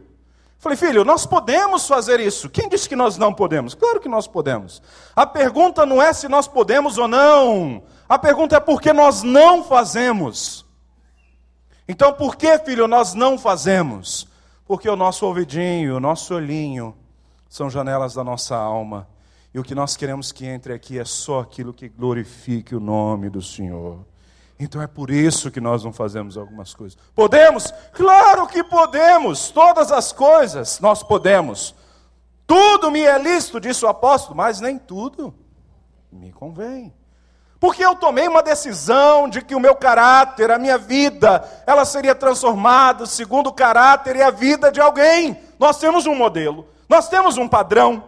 Falei, 0.58 0.76
filho, 0.76 1.06
nós 1.06 1.24
podemos 1.24 1.88
fazer 1.88 2.20
isso. 2.20 2.50
Quem 2.50 2.68
disse 2.68 2.90
que 2.90 2.96
nós 2.96 3.16
não 3.16 3.32
podemos? 3.32 3.76
Claro 3.76 4.00
que 4.00 4.10
nós 4.10 4.26
podemos. 4.26 4.82
A 5.16 5.24
pergunta 5.24 5.86
não 5.86 6.02
é 6.02 6.12
se 6.14 6.28
nós 6.28 6.48
podemos 6.48 6.98
ou 6.98 7.08
não. 7.08 7.84
A 8.10 8.18
pergunta 8.18 8.56
é 8.56 8.60
por 8.60 8.82
que 8.82 8.92
nós 8.92 9.22
não 9.22 9.64
fazemos. 9.64 10.66
Então, 11.88 12.12
por 12.12 12.36
que, 12.36 12.58
filho, 12.58 12.88
nós 12.88 13.14
não 13.14 13.38
fazemos? 13.38 14.28
Porque 14.66 14.90
o 14.90 14.96
nosso 14.96 15.28
ouvidinho, 15.28 15.98
o 15.98 16.00
nosso 16.00 16.34
olhinho 16.34 16.98
são 17.48 17.70
janelas 17.70 18.16
da 18.16 18.24
nossa 18.24 18.56
alma. 18.56 19.08
E 19.54 19.60
o 19.60 19.64
que 19.64 19.76
nós 19.76 19.96
queremos 19.96 20.32
que 20.32 20.48
entre 20.48 20.74
aqui 20.74 20.98
é 20.98 21.06
só 21.06 21.42
aquilo 21.42 21.72
que 21.72 21.88
glorifique 21.88 22.76
o 22.76 22.80
nome 22.80 23.30
do 23.30 23.44
Senhor. 23.44 24.00
Então 24.60 24.82
é 24.82 24.88
por 24.88 25.12
isso 25.12 25.52
que 25.52 25.62
nós 25.62 25.84
não 25.84 25.94
fazemos 25.94 26.36
algumas 26.36 26.74
coisas. 26.74 26.98
Podemos? 27.14 27.72
Claro 27.94 28.48
que 28.48 28.64
podemos. 28.64 29.52
Todas 29.52 29.92
as 29.92 30.12
coisas 30.12 30.80
nós 30.80 31.04
podemos. 31.04 31.76
Tudo 32.48 32.90
me 32.90 33.02
é 33.02 33.20
lícito, 33.20 33.60
disse 33.60 33.86
o 33.86 33.90
apóstolo, 33.90 34.36
mas 34.36 34.60
nem 34.60 34.80
tudo 34.80 35.36
me 36.12 36.32
convém. 36.32 36.94
Porque 37.60 37.84
eu 37.84 37.96
tomei 37.96 38.28
uma 38.28 38.42
decisão 38.42 39.28
de 39.28 39.42
que 39.42 39.56
o 39.56 39.60
meu 39.60 39.76
caráter, 39.76 40.52
a 40.52 40.60
minha 40.60 40.78
vida, 40.78 41.44
ela 41.66 41.86
seria 41.86 42.16
transformada 42.16 43.06
segundo 43.06 43.48
o 43.48 43.54
caráter 43.54 44.16
e 44.16 44.22
a 44.22 44.32
vida 44.32 44.72
de 44.72 44.80
alguém. 44.80 45.40
Nós 45.60 45.78
temos 45.78 46.06
um 46.06 46.16
modelo, 46.16 46.68
nós 46.88 47.10
temos 47.10 47.38
um 47.38 47.48
padrão. 47.48 48.04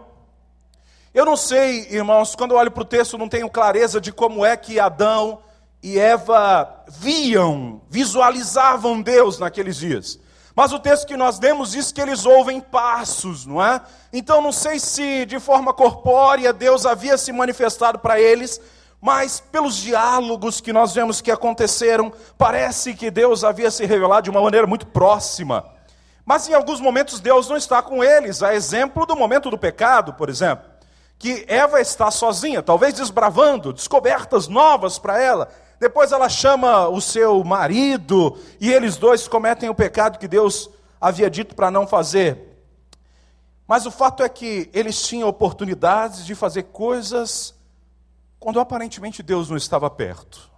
Eu 1.13 1.25
não 1.25 1.36
sei, 1.36 1.88
irmãos, 1.89 2.36
quando 2.36 2.51
eu 2.51 2.58
olho 2.58 2.72
para 2.72 2.84
o 2.84 2.86
texto, 2.86 3.18
não 3.18 3.27
tenho 3.27 3.50
clareza 3.50 4.00
de 4.00 4.12
como 4.12 4.46
é 4.46 4.56
que 4.56 4.79
Adão 4.79 5.39
e 5.81 5.98
Eva 5.98 6.83
viam, 6.88 7.81
visualizavam 7.89 9.01
Deus 9.01 9.39
naqueles 9.39 9.77
dias. 9.77 10.19
Mas 10.55 10.74
o 10.74 10.79
texto 10.79 11.07
que 11.07 11.15
nós 11.15 11.39
demos 11.39 11.71
diz 11.71 11.91
que 11.91 12.01
eles 12.01 12.25
ouvem 12.25 12.59
passos, 12.59 13.45
não 13.45 13.63
é? 13.63 13.81
Então 14.12 14.41
não 14.41 14.51
sei 14.51 14.77
se 14.79 15.25
de 15.25 15.39
forma 15.39 15.74
corpórea 15.74 16.51
Deus 16.51 16.86
havia 16.86 17.17
se 17.17 17.31
manifestado 17.31 18.00
para 18.00 18.19
eles, 18.19 18.59
mas 19.00 19.39
pelos 19.39 19.77
diálogos 19.77 20.59
que 20.59 20.74
nós 20.74 20.93
vemos 20.93 21.21
que 21.21 21.31
aconteceram, 21.31 22.12
parece 22.38 22.93
que 22.93 23.09
Deus 23.09 23.45
havia 23.45 23.71
se 23.71 23.86
revelado 23.86 24.24
de 24.24 24.29
uma 24.29 24.41
maneira 24.41 24.67
muito 24.67 24.86
próxima. 24.86 25.65
Mas 26.25 26.50
em 26.50 26.53
alguns 26.53 26.81
momentos 26.81 27.21
Deus 27.21 27.48
não 27.48 27.55
está 27.55 27.81
com 27.81 28.03
eles, 28.03 28.43
a 28.43 28.53
exemplo 28.53 29.05
do 29.05 29.15
momento 29.15 29.50
do 29.50 29.57
pecado, 29.57 30.13
por 30.13 30.29
exemplo, 30.29 30.65
que 31.17 31.45
Eva 31.48 31.79
está 31.79 32.12
sozinha, 32.12 32.62
talvez 32.62 32.93
desbravando 32.95 33.71
descobertas 33.71 34.48
novas 34.48 35.00
para 35.00 35.21
ela. 35.21 35.50
Depois 35.79 36.12
ela 36.12 36.27
chama 36.27 36.89
o 36.89 37.00
seu 37.00 37.43
marido 37.43 38.38
e 38.59 38.71
eles 38.71 38.98
dois 38.98 39.27
cometem 39.27 39.69
o 39.69 39.75
pecado 39.75 40.19
que 40.19 40.27
Deus 40.27 40.69
havia 41.00 41.29
dito 41.29 41.55
para 41.55 41.71
não 41.71 41.88
fazer. 41.88 42.38
Mas 43.65 43.86
o 43.86 43.91
fato 43.91 44.21
é 44.24 44.27
que 44.27 44.69
eles 44.74 45.01
tinham 45.01 45.29
oportunidades 45.29 46.25
de 46.25 46.36
fazer 46.36 46.63
coisas 46.63 47.53
quando 48.39 48.59
aparentemente 48.59 49.24
Deus 49.24 49.50
não 49.50 49.55
estava 49.55 49.89
perto. 49.89 50.50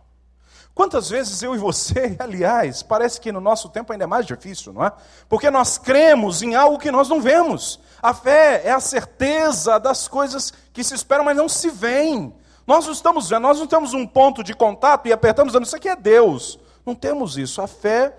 Quantas 0.74 1.10
vezes 1.10 1.44
eu 1.44 1.54
e 1.54 1.58
você, 1.58 2.16
aliás, 2.20 2.82
parece 2.82 3.20
que 3.20 3.32
no 3.32 3.42
nosso 3.42 3.70
tempo 3.70 3.92
ainda 3.92 4.06
é 4.06 4.08
mais 4.08 4.26
difícil, 4.26 4.72
não 4.74 4.86
é? 4.86 4.92
Porque 5.28 5.52
nós 5.52 5.78
cremos 5.78 6.42
em 6.42 6.56
algo 6.56 6.80
que 6.80 6.90
nós 6.90 7.10
não 7.10 7.22
vemos. 7.22 7.80
A 8.02 8.14
fé 8.14 8.62
é 8.66 8.72
a 8.72 8.80
certeza 8.80 9.78
das 9.78 10.08
coisas 10.08 10.52
que 10.74 10.84
se 10.84 10.96
esperam, 10.96 11.26
mas 11.26 11.38
não 11.38 11.50
se 11.50 11.70
veem. 11.70 12.34
Nós 12.66 12.86
não 12.86 12.94
estamos 12.94 13.30
vendo, 13.30 13.42
nós 13.42 13.60
não 13.60 13.68
temos 13.68 13.94
um 13.94 14.06
ponto 14.06 14.44
de 14.44 14.54
contato 14.54 15.08
e 15.08 15.14
apertamos 15.14 15.54
isso 15.54 15.76
aqui 15.76 15.90
é 15.90 15.96
Deus. 15.96 16.60
Não 16.86 16.96
temos 16.96 17.38
isso. 17.38 17.62
A 17.62 17.68
fé 17.68 18.16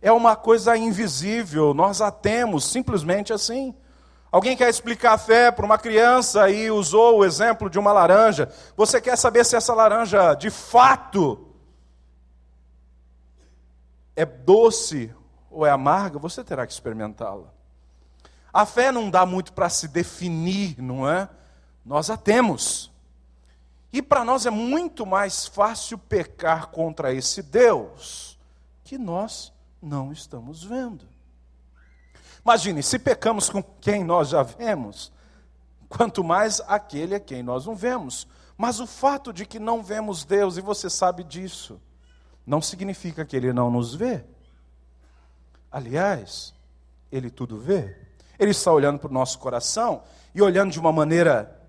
é 0.00 0.12
uma 0.12 0.36
coisa 0.36 0.76
invisível, 0.76 1.72
nós 1.72 2.00
a 2.00 2.10
temos 2.10 2.64
simplesmente 2.64 3.32
assim. 3.32 3.74
Alguém 4.30 4.56
quer 4.56 4.68
explicar 4.68 5.12
a 5.12 5.18
fé 5.18 5.52
para 5.52 5.64
uma 5.64 5.78
criança 5.78 6.50
e 6.50 6.70
usou 6.70 7.18
o 7.18 7.24
exemplo 7.24 7.70
de 7.70 7.78
uma 7.78 7.92
laranja. 7.92 8.52
Você 8.76 9.00
quer 9.00 9.16
saber 9.16 9.44
se 9.44 9.54
essa 9.54 9.72
laranja 9.72 10.34
de 10.34 10.50
fato 10.50 11.46
é 14.16 14.24
doce 14.24 15.14
ou 15.50 15.64
é 15.64 15.70
amarga, 15.70 16.18
você 16.18 16.42
terá 16.42 16.66
que 16.66 16.72
experimentá-la. 16.72 17.46
A 18.52 18.66
fé 18.66 18.92
não 18.92 19.08
dá 19.08 19.24
muito 19.24 19.52
para 19.52 19.68
se 19.68 19.88
definir, 19.88 20.80
não 20.82 21.08
é? 21.08 21.28
Nós 21.84 22.10
a 22.10 22.16
temos. 22.16 22.92
E 23.94 24.02
para 24.02 24.24
nós 24.24 24.44
é 24.44 24.50
muito 24.50 25.06
mais 25.06 25.46
fácil 25.46 25.96
pecar 25.96 26.66
contra 26.66 27.14
esse 27.14 27.40
Deus 27.40 28.36
que 28.82 28.98
nós 28.98 29.52
não 29.80 30.10
estamos 30.10 30.64
vendo. 30.64 31.06
Imagine, 32.44 32.82
se 32.82 32.98
pecamos 32.98 33.48
com 33.48 33.62
quem 33.62 34.02
nós 34.02 34.30
já 34.30 34.42
vemos, 34.42 35.12
quanto 35.88 36.24
mais 36.24 36.60
aquele 36.66 37.14
a 37.14 37.20
quem 37.20 37.40
nós 37.40 37.66
não 37.66 37.76
vemos. 37.76 38.26
Mas 38.56 38.80
o 38.80 38.86
fato 38.88 39.32
de 39.32 39.46
que 39.46 39.60
não 39.60 39.80
vemos 39.80 40.24
Deus, 40.24 40.56
e 40.56 40.60
você 40.60 40.90
sabe 40.90 41.22
disso, 41.22 41.80
não 42.44 42.60
significa 42.60 43.24
que 43.24 43.36
ele 43.36 43.52
não 43.52 43.70
nos 43.70 43.94
vê. 43.94 44.24
Aliás, 45.70 46.52
ele 47.12 47.30
tudo 47.30 47.60
vê. 47.60 47.96
Ele 48.40 48.50
está 48.50 48.72
olhando 48.72 48.98
para 48.98 49.08
o 49.08 49.14
nosso 49.14 49.38
coração 49.38 50.02
e 50.34 50.42
olhando 50.42 50.72
de 50.72 50.80
uma 50.80 50.90
maneira 50.90 51.63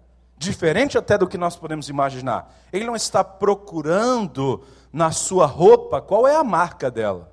diferente 0.46 0.98
até 0.98 1.18
do 1.18 1.28
que 1.28 1.38
nós 1.38 1.56
podemos 1.56 1.90
imaginar. 1.90 2.54
Ele 2.72 2.86
não 2.86 2.96
está 2.96 3.24
procurando 3.24 4.64
na 4.94 5.12
sua 5.12 5.46
roupa 5.46 6.02
qual 6.02 6.26
é 6.26 6.36
a 6.36 6.44
marca 6.44 6.90
dela. 6.90 7.32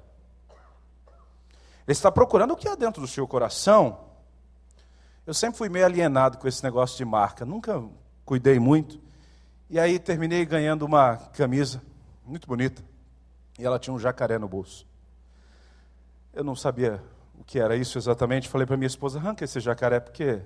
Ele 1.87 1.93
está 1.93 2.11
procurando 2.11 2.53
o 2.53 2.57
que 2.57 2.69
há 2.69 2.75
dentro 2.75 3.01
do 3.01 3.07
seu 3.07 3.27
coração. 3.29 4.01
Eu 5.27 5.35
sempre 5.35 5.59
fui 5.59 5.69
meio 5.69 5.85
alienado 5.85 6.39
com 6.39 6.49
esse 6.49 6.65
negócio 6.65 6.97
de 6.97 7.05
marca, 7.05 7.45
nunca 7.45 7.83
cuidei 8.25 8.59
muito. 8.59 9.01
E 9.71 9.79
aí 9.79 9.99
terminei 9.99 10.45
ganhando 10.45 10.85
uma 10.85 11.17
camisa 11.17 11.81
muito 12.27 12.47
bonita. 12.47 12.83
E 13.59 13.65
ela 13.65 13.79
tinha 13.79 13.95
um 13.95 13.99
jacaré 13.99 14.39
no 14.39 14.49
bolso. 14.49 14.87
Eu 16.33 16.43
não 16.43 16.57
sabia 16.57 17.03
o 17.39 17.45
que 17.45 17.59
era 17.59 17.77
isso 17.77 17.99
exatamente. 17.99 18.49
Falei 18.49 18.67
para 18.67 18.77
minha 18.77 18.87
esposa: 18.87 19.19
arranca 19.19 19.45
esse 19.45 19.61
jacaré, 19.61 20.01
porque. 20.01 20.41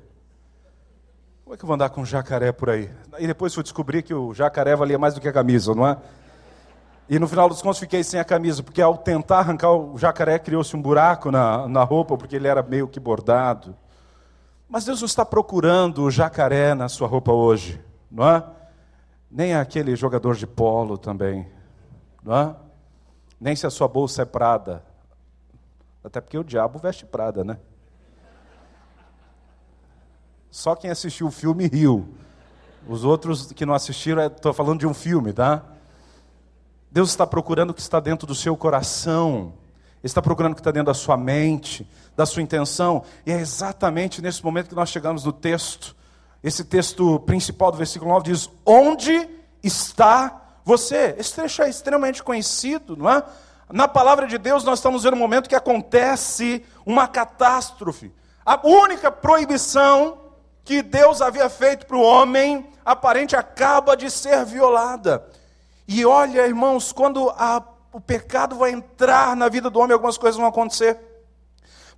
Como 1.46 1.54
é 1.54 1.56
que 1.56 1.62
eu 1.62 1.68
vou 1.68 1.74
andar 1.76 1.90
com 1.90 2.00
um 2.00 2.04
jacaré 2.04 2.50
por 2.50 2.68
aí? 2.68 2.90
E 3.20 3.26
depois 3.28 3.54
fui 3.54 3.62
descobrir 3.62 4.02
que 4.02 4.12
o 4.12 4.34
jacaré 4.34 4.74
valia 4.74 4.98
mais 4.98 5.14
do 5.14 5.20
que 5.20 5.28
a 5.28 5.32
camisa, 5.32 5.76
não 5.76 5.86
é? 5.86 5.96
E 7.08 7.20
no 7.20 7.28
final 7.28 7.48
dos 7.48 7.62
contos 7.62 7.78
fiquei 7.78 8.02
sem 8.02 8.18
a 8.18 8.24
camisa, 8.24 8.64
porque 8.64 8.82
ao 8.82 8.98
tentar 8.98 9.38
arrancar 9.38 9.70
o 9.70 9.96
jacaré 9.96 10.40
criou-se 10.40 10.74
um 10.74 10.82
buraco 10.82 11.30
na, 11.30 11.68
na 11.68 11.84
roupa, 11.84 12.18
porque 12.18 12.34
ele 12.34 12.48
era 12.48 12.64
meio 12.64 12.88
que 12.88 12.98
bordado. 12.98 13.76
Mas 14.68 14.86
Deus 14.86 15.00
não 15.00 15.06
está 15.06 15.24
procurando 15.24 16.02
o 16.02 16.10
jacaré 16.10 16.74
na 16.74 16.88
sua 16.88 17.06
roupa 17.06 17.30
hoje, 17.30 17.80
não 18.10 18.28
é? 18.28 18.42
Nem 19.30 19.54
aquele 19.54 19.94
jogador 19.94 20.34
de 20.34 20.48
polo 20.48 20.98
também, 20.98 21.48
não 22.24 22.36
é? 22.36 22.56
Nem 23.40 23.54
se 23.54 23.64
a 23.64 23.70
sua 23.70 23.86
bolsa 23.86 24.22
é 24.22 24.24
prada. 24.24 24.82
Até 26.02 26.20
porque 26.20 26.36
o 26.36 26.42
diabo 26.42 26.80
veste 26.80 27.06
prada, 27.06 27.44
né? 27.44 27.56
Só 30.56 30.74
quem 30.74 30.90
assistiu 30.90 31.26
o 31.26 31.30
filme 31.30 31.66
riu. 31.66 32.08
Os 32.88 33.04
outros 33.04 33.52
que 33.52 33.66
não 33.66 33.74
assistiram, 33.74 34.24
estou 34.24 34.54
falando 34.54 34.80
de 34.80 34.86
um 34.86 34.94
filme, 34.94 35.30
tá? 35.30 35.62
Deus 36.90 37.10
está 37.10 37.26
procurando 37.26 37.72
o 37.72 37.74
que 37.74 37.82
está 37.82 38.00
dentro 38.00 38.26
do 38.26 38.34
seu 38.34 38.56
coração. 38.56 39.52
Está 40.02 40.22
procurando 40.22 40.52
o 40.52 40.54
que 40.54 40.62
está 40.62 40.70
dentro 40.70 40.86
da 40.86 40.94
sua 40.94 41.14
mente, 41.14 41.86
da 42.16 42.24
sua 42.24 42.40
intenção. 42.40 43.04
E 43.26 43.32
é 43.32 43.38
exatamente 43.38 44.22
nesse 44.22 44.42
momento 44.42 44.70
que 44.70 44.74
nós 44.74 44.88
chegamos 44.88 45.24
no 45.24 45.32
texto. 45.32 45.94
Esse 46.42 46.64
texto 46.64 47.20
principal 47.20 47.70
do 47.70 47.76
versículo 47.76 48.10
9 48.12 48.24
diz: 48.24 48.48
Onde 48.64 49.28
está 49.62 50.58
você. 50.64 51.14
Esse 51.18 51.34
trecho 51.34 51.60
é 51.60 51.68
extremamente 51.68 52.22
conhecido, 52.22 52.96
não 52.96 53.10
é? 53.10 53.22
Na 53.70 53.86
palavra 53.86 54.26
de 54.26 54.38
Deus, 54.38 54.64
nós 54.64 54.78
estamos 54.78 55.02
vendo 55.02 55.16
um 55.16 55.18
momento 55.18 55.50
que 55.50 55.54
acontece 55.54 56.64
uma 56.86 57.06
catástrofe. 57.06 58.10
A 58.42 58.58
única 58.66 59.12
proibição 59.12 60.24
que 60.66 60.82
Deus 60.82 61.22
havia 61.22 61.48
feito 61.48 61.86
para 61.86 61.96
o 61.96 62.02
homem, 62.02 62.68
aparente, 62.84 63.36
acaba 63.36 63.96
de 63.96 64.10
ser 64.10 64.44
violada. 64.44 65.24
E 65.86 66.04
olha, 66.04 66.44
irmãos, 66.44 66.90
quando 66.90 67.30
a, 67.30 67.62
o 67.92 68.00
pecado 68.00 68.56
vai 68.56 68.72
entrar 68.72 69.36
na 69.36 69.48
vida 69.48 69.70
do 69.70 69.78
homem, 69.78 69.92
algumas 69.92 70.18
coisas 70.18 70.36
vão 70.36 70.48
acontecer. 70.48 70.98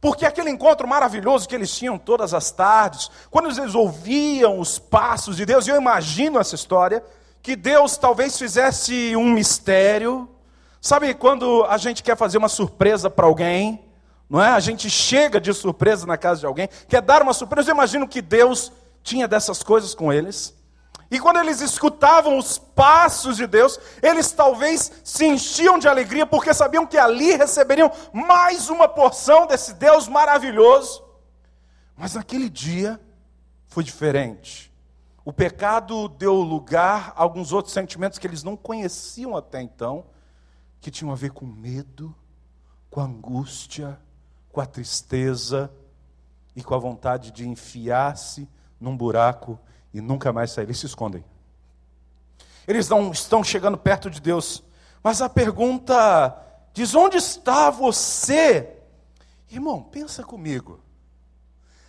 Porque 0.03 0.27
aquele 0.27 0.51
encontro 0.51 0.87
maravilhoso 0.87 1.49
que 1.49 1.55
eles 1.55 1.75
tinham 1.75 1.97
todas 1.97 2.35
as 2.35 2.51
tardes, 2.51 3.11
quando 3.31 3.49
eles 3.49 3.75
ouviam 3.75 4.61
os 4.61 4.79
passos 4.79 5.39
de 5.39 5.47
Deus, 5.47 5.67
e 5.67 5.71
eu 5.71 5.77
imagino 5.77 6.39
essa 6.39 6.55
história, 6.55 7.03
que 7.43 7.57
Deus 7.57 7.97
talvez 7.97 8.37
fizesse 8.37 9.17
um 9.17 9.33
mistério. 9.33 10.29
Sabe 10.79 11.15
quando 11.15 11.65
a 11.65 11.79
gente 11.79 12.03
quer 12.03 12.19
fazer 12.19 12.37
uma 12.37 12.51
surpresa 12.51 13.09
para 13.09 13.25
alguém? 13.25 13.88
Não 14.29 14.43
é? 14.43 14.49
A 14.49 14.61
gente 14.61 14.91
chega 14.91 15.41
de 15.41 15.53
surpresa 15.55 16.07
na 16.07 16.19
casa 16.19 16.41
de 16.41 16.47
alguém, 16.47 16.69
quer 16.87 17.01
dar 17.01 17.23
uma 17.23 17.33
surpresa. 17.33 17.71
Eu 17.71 17.75
imagino 17.75 18.07
que 18.07 18.21
Deus 18.21 18.71
tinha 19.03 19.27
dessas 19.27 19.63
coisas 19.63 19.95
com 19.95 20.13
eles. 20.13 20.55
E 21.11 21.19
quando 21.19 21.39
eles 21.39 21.63
escutavam 21.63 22.37
os 22.37 22.59
passos 22.59 23.39
de 23.39 23.47
Deus, 23.47 23.81
eles 24.03 24.31
talvez 24.31 24.93
se 25.03 25.25
enchiam 25.25 25.79
de 25.79 25.89
alegria, 25.89 26.27
porque 26.27 26.53
sabiam 26.53 26.87
que 26.87 26.99
ali 26.99 27.35
receberiam 27.35 27.91
mais 28.13 28.69
uma 28.69 28.87
porção 28.87 29.47
desse 29.47 29.73
Deus 29.73 30.07
maravilhoso. 30.07 31.03
Mas 31.97 32.15
naquele 32.15 32.51
dia 32.51 33.01
foi 33.67 33.83
diferente. 33.83 34.71
O 35.25 35.33
pecado 35.33 36.09
deu 36.09 36.35
lugar 36.35 37.15
a 37.17 37.23
alguns 37.23 37.53
outros 37.53 37.73
sentimentos 37.73 38.19
que 38.19 38.27
eles 38.27 38.43
não 38.43 38.57
conheciam 38.57 39.35
até 39.35 39.63
então, 39.63 40.05
que 40.81 40.91
tinham 40.91 41.11
a 41.11 41.17
ver 41.17 41.33
com 41.33 41.47
medo, 41.47 42.15
com 42.91 43.01
angústia, 43.01 43.99
com 44.59 44.63
a 44.63 44.67
tristeza 44.67 45.71
e 46.57 46.65
com 46.65 46.75
a 46.75 46.79
vontade 46.79 47.31
de 47.31 47.49
enfiar-se 47.49 48.49
num 48.81 48.97
buraco 48.97 49.57
e 49.95 50.01
nunca 50.01 50.33
mais 50.33 50.51
sair. 50.51 50.65
Eles 50.65 50.81
se 50.81 50.87
escondem. 50.87 51.25
Eles 52.67 52.89
não 52.89 53.13
estão 53.13 53.45
chegando 53.45 53.79
perto 53.79 54.11
de 54.11 54.21
Deus. 54.21 54.65
Mas 55.01 55.23
a 55.23 55.29
pergunta 55.29 56.37
diz: 56.75 56.93
onde 56.97 57.19
está 57.19 57.71
você? 57.71 58.79
Irmão, 59.49 59.81
pensa 59.81 60.25
comigo. 60.25 60.81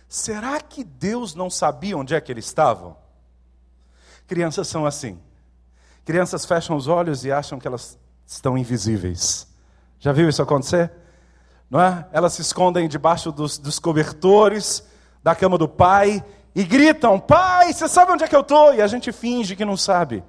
Será 0.08 0.60
que 0.60 0.84
Deus 0.84 1.34
não 1.34 1.50
sabia 1.50 1.98
onde 1.98 2.14
é 2.14 2.20
que 2.20 2.30
eles 2.30 2.46
estavam? 2.46 2.96
Crianças 4.28 4.68
são 4.68 4.86
assim. 4.86 5.18
Crianças 6.04 6.46
fecham 6.46 6.76
os 6.76 6.86
olhos 6.86 7.24
e 7.24 7.32
acham 7.32 7.58
que 7.58 7.66
elas 7.66 7.98
estão 8.24 8.56
invisíveis. 8.56 9.48
Já 9.98 10.12
viu 10.12 10.28
isso 10.28 10.40
acontecer? 10.40 10.99
Não 11.70 11.80
é? 11.80 12.04
Elas 12.10 12.32
se 12.32 12.42
escondem 12.42 12.88
debaixo 12.88 13.30
dos, 13.30 13.56
dos 13.56 13.78
cobertores 13.78 14.82
da 15.22 15.36
cama 15.36 15.56
do 15.56 15.68
pai 15.68 16.24
e 16.54 16.64
gritam: 16.64 17.20
Pai, 17.20 17.72
você 17.72 17.86
sabe 17.86 18.10
onde 18.10 18.24
é 18.24 18.28
que 18.28 18.34
eu 18.34 18.40
estou? 18.40 18.74
E 18.74 18.82
a 18.82 18.86
gente 18.88 19.12
finge 19.12 19.54
que 19.54 19.64
não 19.64 19.76
sabe. 19.76 20.24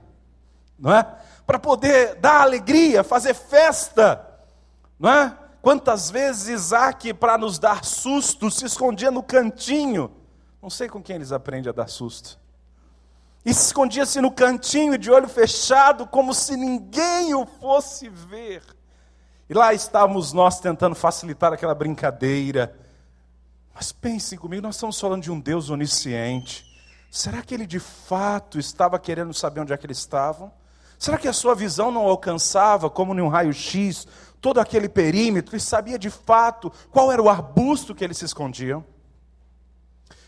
Não 0.77 0.93
é? 0.93 1.03
Para 1.45 1.57
poder 1.57 2.15
dar 2.15 2.41
alegria, 2.41 3.03
fazer 3.03 3.33
festa. 3.33 4.23
Não 4.99 5.09
é? 5.09 5.35
Quantas 5.61 6.11
vezes 6.11 6.47
Isaac, 6.47 7.13
para 7.15 7.37
nos 7.37 7.57
dar 7.57 7.83
susto, 7.83 8.51
se 8.51 8.65
escondia 8.65 9.09
no 9.09 9.23
cantinho. 9.23 10.11
Não 10.61 10.69
sei 10.69 10.87
com 10.87 11.01
quem 11.01 11.15
eles 11.15 11.31
aprendem 11.31 11.69
a 11.69 11.73
dar 11.73 11.87
susto. 11.87 12.39
E 13.43 13.53
se 13.53 13.67
escondia-se 13.67 14.21
no 14.21 14.31
cantinho 14.31 14.97
de 14.97 15.09
olho 15.09 15.27
fechado, 15.27 16.05
como 16.05 16.33
se 16.33 16.55
ninguém 16.55 17.33
o 17.33 17.45
fosse 17.45 18.07
ver. 18.09 18.61
E 19.51 19.53
lá 19.53 19.73
estávamos 19.73 20.31
nós 20.31 20.61
tentando 20.61 20.95
facilitar 20.95 21.51
aquela 21.51 21.75
brincadeira. 21.75 22.73
Mas 23.75 23.91
pensem 23.91 24.39
comigo, 24.39 24.61
nós 24.61 24.75
estamos 24.75 24.97
falando 24.97 25.23
de 25.23 25.29
um 25.29 25.41
Deus 25.41 25.69
onisciente. 25.69 26.65
Será 27.11 27.41
que 27.41 27.53
ele 27.53 27.67
de 27.67 27.77
fato 27.77 28.57
estava 28.57 28.97
querendo 28.97 29.33
saber 29.33 29.59
onde 29.59 29.73
é 29.73 29.77
que 29.77 29.85
eles 29.85 29.97
estavam? 29.97 30.53
Será 30.97 31.17
que 31.17 31.27
a 31.27 31.33
sua 31.33 31.53
visão 31.53 31.91
não 31.91 32.03
alcançava, 32.03 32.89
como 32.89 33.13
num 33.13 33.27
raio-x, 33.27 34.07
todo 34.39 34.57
aquele 34.57 34.87
perímetro 34.87 35.57
e 35.57 35.59
sabia 35.59 35.99
de 35.99 36.09
fato 36.09 36.71
qual 36.89 37.11
era 37.11 37.21
o 37.21 37.27
arbusto 37.27 37.93
que 37.93 38.05
eles 38.05 38.19
se 38.19 38.23
escondiam? 38.23 38.85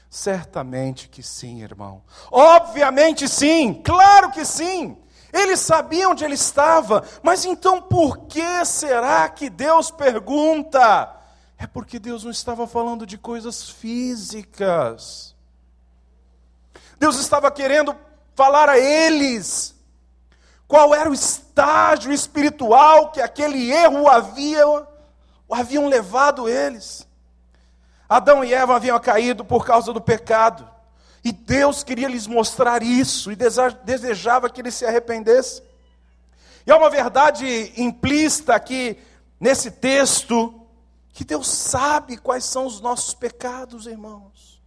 Certamente 0.10 1.08
que 1.08 1.24
sim, 1.24 1.62
irmão. 1.62 2.03
Obviamente 2.30 3.30
sim, 3.30 3.74
claro 3.74 4.32
que 4.32 4.44
sim. 4.44 4.98
Eles 5.34 5.60
sabiam 5.62 6.12
onde 6.12 6.24
ele 6.24 6.36
estava, 6.36 7.04
mas 7.24 7.44
então 7.44 7.82
por 7.82 8.28
que 8.28 8.63
será 8.66 9.28
que 9.28 9.50
Deus 9.50 9.90
pergunta? 9.90 11.12
É 11.58 11.66
porque 11.66 11.98
Deus 11.98 12.24
não 12.24 12.30
estava 12.30 12.68
falando 12.68 13.04
de 13.04 13.18
coisas 13.18 13.68
físicas. 13.68 15.36
Deus 17.00 17.18
estava 17.18 17.50
querendo 17.50 17.96
falar 18.36 18.70
a 18.70 18.78
eles 18.78 19.74
qual 20.68 20.94
era 20.94 21.10
o 21.10 21.13
estágio 21.13 22.13
espiritual 22.13 23.12
que 23.12 23.22
aquele 23.22 23.72
erro 23.72 24.08
havia, 24.08 24.63
haviam 25.52 25.88
levado 25.88 26.48
eles. 26.48 27.08
Adão 28.08 28.44
e 28.44 28.54
Eva 28.54 28.75
haviam 28.75 29.00
caído 29.00 29.44
por 29.44 29.66
causa 29.66 29.92
do 29.92 30.00
pecado. 30.00 30.73
E 31.24 31.32
Deus 31.32 31.84
queria 31.84 32.08
lhes 32.08 32.27
mostrar 32.27 32.84
isso 32.84 33.32
e 33.32 33.38
desejava 33.86 34.50
que 34.50 34.60
eles 34.60 34.75
se 34.75 34.86
arrependessem. 34.86 35.63
E 36.65 36.72
há 36.72 36.77
uma 36.77 36.89
verdade 36.89 37.74
implícita 37.77 38.53
aqui 38.53 38.98
nesse 39.39 39.72
texto, 39.72 40.62
que 41.13 41.24
Deus 41.24 41.48
sabe 41.48 42.18
quais 42.18 42.44
são 42.44 42.65
os 42.65 42.82
nossos 42.82 43.13
pecados, 43.13 43.88
irmãos. 43.88 44.62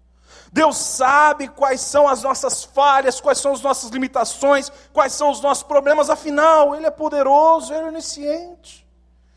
Deus 0.53 0.77
sabe 0.77 1.49
quais 1.49 1.81
são 1.81 2.09
as 2.09 2.23
nossas 2.23 2.65
falhas, 2.65 3.21
quais 3.21 3.39
são 3.39 3.53
as 3.53 3.61
nossas 3.61 3.91
limitações, 3.91 4.71
quais 4.93 5.13
são 5.13 5.31
os 5.31 5.41
nossos 5.41 5.65
problemas, 5.65 6.09
afinal, 6.09 6.75
Ele 6.75 6.87
é 6.87 6.91
poderoso, 6.91 7.75
Ele 7.75 7.85
é 7.85 7.89
onisciente, 7.89 8.87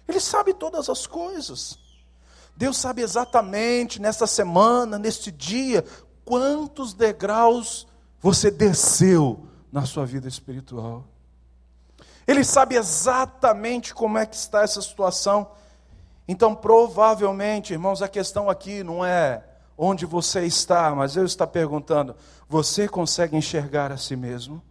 Ele 0.07 0.19
sabe 0.19 0.53
todas 0.53 0.87
as 0.89 1.07
coisas. 1.07 1.77
Deus 2.55 2.77
sabe 2.77 3.01
exatamente 3.01 4.01
nesta 4.01 4.27
semana, 4.27 4.99
neste 4.99 5.31
dia, 5.31 5.83
quantos 6.29 6.93
degraus 6.93 7.87
você 8.21 8.51
desceu 8.51 9.47
na 9.71 9.87
sua 9.87 10.05
vida 10.05 10.27
espiritual. 10.27 11.03
Ele 12.27 12.43
sabe 12.43 12.75
exatamente 12.75 13.95
como 13.95 14.15
é 14.19 14.27
que 14.27 14.35
está 14.35 14.61
essa 14.61 14.79
situação. 14.79 15.49
Então, 16.27 16.53
provavelmente, 16.53 17.73
irmãos, 17.73 18.03
a 18.03 18.07
questão 18.07 18.47
aqui 18.47 18.83
não 18.83 19.03
é 19.03 19.43
onde 19.75 20.05
você 20.05 20.45
está, 20.45 20.93
mas 20.93 21.15
eu 21.15 21.25
estou 21.25 21.47
perguntando: 21.47 22.15
você 22.47 22.87
consegue 22.87 23.35
enxergar 23.35 23.91
a 23.91 23.97
si 23.97 24.15
mesmo? 24.15 24.61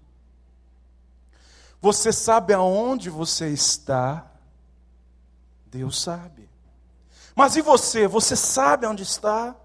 Você 1.80 2.12
sabe 2.12 2.54
aonde 2.54 3.10
você 3.10 3.48
está? 3.48 4.30
Deus 5.66 6.00
sabe. 6.00 6.48
Mas 7.34 7.56
e 7.56 7.62
você? 7.62 8.06
Você 8.06 8.36
sabe 8.36 8.86
onde 8.86 9.02
está? 9.02 9.56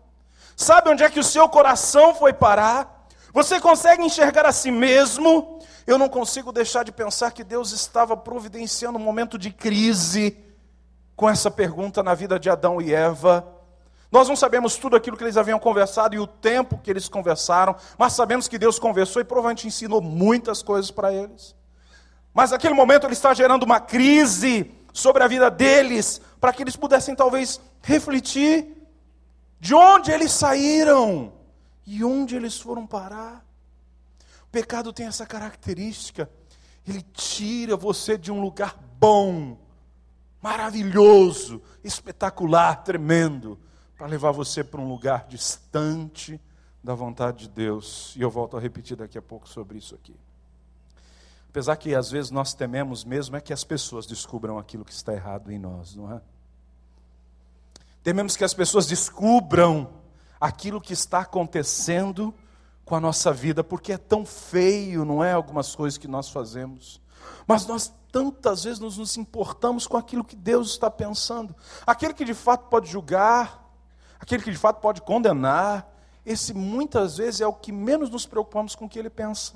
Sabe 0.55 0.89
onde 0.89 1.03
é 1.03 1.09
que 1.09 1.19
o 1.19 1.23
seu 1.23 1.47
coração 1.49 2.13
foi 2.13 2.33
parar? 2.33 3.07
Você 3.33 3.59
consegue 3.59 4.03
enxergar 4.03 4.45
a 4.45 4.51
si 4.51 4.71
mesmo? 4.71 5.59
Eu 5.85 5.97
não 5.97 6.07
consigo 6.07 6.51
deixar 6.51 6.83
de 6.83 6.91
pensar 6.91 7.31
que 7.31 7.43
Deus 7.43 7.71
estava 7.71 8.15
providenciando 8.15 8.97
um 8.97 9.01
momento 9.01 9.37
de 9.37 9.51
crise 9.51 10.37
com 11.15 11.29
essa 11.29 11.49
pergunta 11.51 12.01
na 12.01 12.13
vida 12.13 12.39
de 12.39 12.49
Adão 12.49 12.81
e 12.81 12.93
Eva. 12.93 13.45
Nós 14.11 14.29
não 14.29 14.35
sabemos 14.35 14.77
tudo 14.77 14.95
aquilo 14.95 15.17
que 15.17 15.23
eles 15.23 15.37
haviam 15.37 15.59
conversado 15.59 16.15
e 16.15 16.19
o 16.19 16.27
tempo 16.27 16.77
que 16.77 16.91
eles 16.91 17.09
conversaram, 17.09 17.75
mas 17.97 18.13
sabemos 18.13 18.47
que 18.47 18.59
Deus 18.59 18.77
conversou 18.77 19.21
e 19.21 19.25
provavelmente 19.25 19.67
ensinou 19.67 20.01
muitas 20.01 20.61
coisas 20.61 20.91
para 20.91 21.11
eles. 21.11 21.55
Mas 22.31 22.51
naquele 22.51 22.75
momento 22.75 23.05
ele 23.05 23.13
está 23.13 23.33
gerando 23.33 23.63
uma 23.63 23.79
crise 23.79 24.71
sobre 24.93 25.23
a 25.23 25.27
vida 25.27 25.49
deles, 25.49 26.21
para 26.39 26.53
que 26.53 26.61
eles 26.61 26.75
pudessem 26.75 27.15
talvez 27.15 27.59
refletir 27.81 28.82
de 29.63 29.73
onde 29.73 30.11
eles 30.11 30.33
saíram 30.33 31.31
e 31.87 32.03
onde 32.03 32.35
eles 32.35 32.59
foram 32.59 32.85
parar. 32.85 33.45
O 34.41 34.47
pecado 34.51 34.91
tem 34.91 35.05
essa 35.05 35.25
característica, 35.25 36.29
ele 36.85 37.01
tira 37.13 37.77
você 37.77 38.17
de 38.17 38.29
um 38.29 38.41
lugar 38.41 38.77
bom, 38.99 39.57
maravilhoso, 40.41 41.61
espetacular, 41.81 42.83
tremendo 42.83 43.57
para 43.95 44.05
levar 44.05 44.31
você 44.31 44.65
para 44.65 44.81
um 44.81 44.89
lugar 44.89 45.27
distante 45.29 46.41
da 46.83 46.93
vontade 46.93 47.47
de 47.47 47.49
Deus. 47.49 48.13
E 48.17 48.21
eu 48.21 48.29
volto 48.29 48.57
a 48.57 48.59
repetir 48.59 48.97
daqui 48.97 49.17
a 49.17 49.21
pouco 49.21 49.47
sobre 49.47 49.77
isso 49.77 49.95
aqui. 49.95 50.13
Apesar 51.47 51.77
que 51.77 51.95
às 51.95 52.11
vezes 52.11 52.31
nós 52.31 52.53
tememos 52.53 53.05
mesmo 53.05 53.37
é 53.37 53.39
que 53.39 53.53
as 53.53 53.63
pessoas 53.63 54.05
descubram 54.05 54.59
aquilo 54.59 54.83
que 54.83 54.91
está 54.91 55.13
errado 55.13 55.49
em 55.53 55.57
nós, 55.57 55.95
não 55.95 56.11
é? 56.11 56.21
Tememos 58.03 58.35
que 58.35 58.43
as 58.43 58.53
pessoas 58.53 58.85
descubram 58.85 59.89
aquilo 60.39 60.81
que 60.81 60.91
está 60.91 61.19
acontecendo 61.21 62.33
com 62.83 62.95
a 62.95 62.99
nossa 62.99 63.31
vida, 63.31 63.63
porque 63.63 63.93
é 63.93 63.97
tão 63.97 64.25
feio, 64.25 65.05
não 65.05 65.23
é? 65.23 65.31
Algumas 65.31 65.73
coisas 65.73 65.97
que 65.97 66.07
nós 66.07 66.29
fazemos. 66.29 67.01
Mas 67.47 67.65
nós 67.65 67.93
tantas 68.11 68.65
vezes 68.65 68.79
nos 68.79 69.17
importamos 69.17 69.87
com 69.87 69.97
aquilo 69.97 70.23
que 70.23 70.35
Deus 70.35 70.71
está 70.71 70.91
pensando. 70.91 71.55
Aquele 71.87 72.13
que 72.13 72.25
de 72.25 72.33
fato 72.33 72.67
pode 72.69 72.89
julgar, 72.89 73.63
aquele 74.19 74.43
que 74.43 74.51
de 74.51 74.57
fato 74.57 74.81
pode 74.81 75.01
condenar, 75.01 75.89
esse 76.25 76.53
muitas 76.53 77.17
vezes 77.17 77.41
é 77.41 77.47
o 77.47 77.53
que 77.53 77.71
menos 77.71 78.09
nos 78.09 78.25
preocupamos 78.25 78.75
com 78.75 78.85
o 78.85 78.89
que 78.89 78.99
ele 78.99 79.09
pensa. 79.09 79.53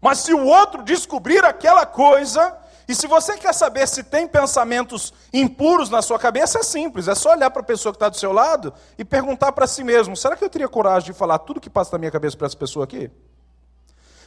Mas 0.00 0.18
se 0.18 0.34
o 0.34 0.44
outro 0.44 0.82
descobrir 0.82 1.44
aquela 1.44 1.86
coisa, 1.86 2.58
e 2.86 2.94
se 2.94 3.06
você 3.06 3.36
quer 3.38 3.54
saber 3.54 3.88
se 3.88 4.02
tem 4.02 4.28
pensamentos 4.28 5.12
impuros 5.32 5.88
na 5.88 6.02
sua 6.02 6.18
cabeça, 6.18 6.58
é 6.58 6.62
simples, 6.62 7.08
é 7.08 7.14
só 7.14 7.32
olhar 7.32 7.50
para 7.50 7.62
a 7.62 7.64
pessoa 7.64 7.92
que 7.92 7.96
está 7.96 8.08
do 8.08 8.16
seu 8.16 8.32
lado 8.32 8.72
e 8.98 9.04
perguntar 9.04 9.52
para 9.52 9.66
si 9.66 9.82
mesmo: 9.82 10.16
será 10.16 10.36
que 10.36 10.44
eu 10.44 10.50
teria 10.50 10.68
coragem 10.68 11.12
de 11.12 11.18
falar 11.18 11.38
tudo 11.38 11.60
que 11.60 11.70
passa 11.70 11.92
na 11.92 11.98
minha 11.98 12.10
cabeça 12.10 12.36
para 12.36 12.46
essa 12.46 12.56
pessoa 12.56 12.84
aqui? 12.84 13.10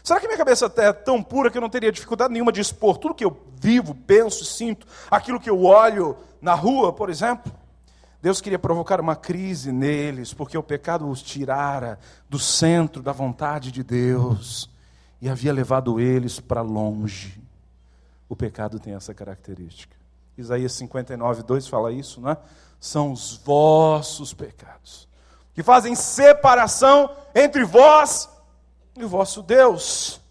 Será 0.04 0.20
que 0.20 0.28
minha 0.28 0.38
cabeça 0.38 0.72
é 0.78 0.94
tão 0.94 1.22
pura 1.22 1.52
que 1.52 1.58
eu 1.58 1.62
não 1.62 1.70
teria 1.70 1.92
dificuldade 1.92 2.32
nenhuma 2.32 2.52
de 2.52 2.62
expor 2.62 2.98
tudo 2.98 3.14
que 3.14 3.26
eu 3.26 3.38
vivo, 3.60 3.94
penso, 3.94 4.46
sinto, 4.46 4.88
aquilo 5.12 5.40
que 5.40 5.50
eu 5.50 5.66
olho 5.66 6.18
na 6.42 6.54
rua, 6.54 6.94
por 6.94 7.10
exemplo? 7.10 7.52
Deus 8.22 8.42
queria 8.42 8.58
provocar 8.58 9.00
uma 9.00 9.16
crise 9.16 9.72
neles, 9.72 10.34
porque 10.34 10.58
o 10.58 10.64
pecado 10.64 11.08
os 11.08 11.22
tirara 11.22 12.00
do 12.30 12.40
centro 12.40 13.04
da 13.04 13.12
vontade 13.12 13.72
de 13.72 13.84
Deus 13.84 14.70
e 15.22 15.30
havia 15.30 15.54
levado 15.54 16.00
eles 16.00 16.40
para 16.40 16.62
longe. 16.62 17.47
O 18.30 18.36
pecado 18.36 18.80
tem 18.80 18.94
essa 18.94 19.14
característica. 19.14 19.96
Isaías 20.38 20.74
59, 20.74 21.44
2 21.44 21.68
fala 21.68 21.92
isso, 21.92 22.22
não 22.22 22.32
é? 22.32 22.38
São 22.80 23.12
os 23.12 23.38
vossos 23.38 24.34
pecados 24.34 25.08
que 25.54 25.64
fazem 25.64 25.96
separação 25.96 27.10
entre 27.34 27.66
vós 27.66 28.30
e 28.96 29.04
o 29.04 29.10
vosso 29.10 29.42
Deus. 29.42 30.22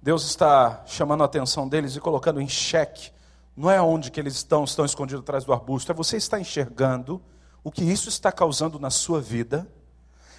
Deus 0.00 0.24
está 0.24 0.84
chamando 0.86 1.22
a 1.22 1.26
atenção 1.26 1.68
deles 1.68 1.96
e 1.96 2.00
colocando 2.00 2.40
em 2.40 2.48
xeque 2.48 3.10
não 3.56 3.70
é 3.70 3.82
onde 3.82 4.10
que 4.10 4.20
eles 4.20 4.36
estão, 4.36 4.64
estão 4.64 4.84
escondidos 4.84 5.22
atrás 5.22 5.44
do 5.44 5.52
arbusto, 5.52 5.90
é 5.90 5.94
você 5.94 6.16
está 6.16 6.40
enxergando 6.40 7.20
o 7.62 7.70
que 7.70 7.84
isso 7.84 8.08
está 8.08 8.32
causando 8.32 8.78
na 8.78 8.90
sua 8.90 9.20
vida. 9.20 9.66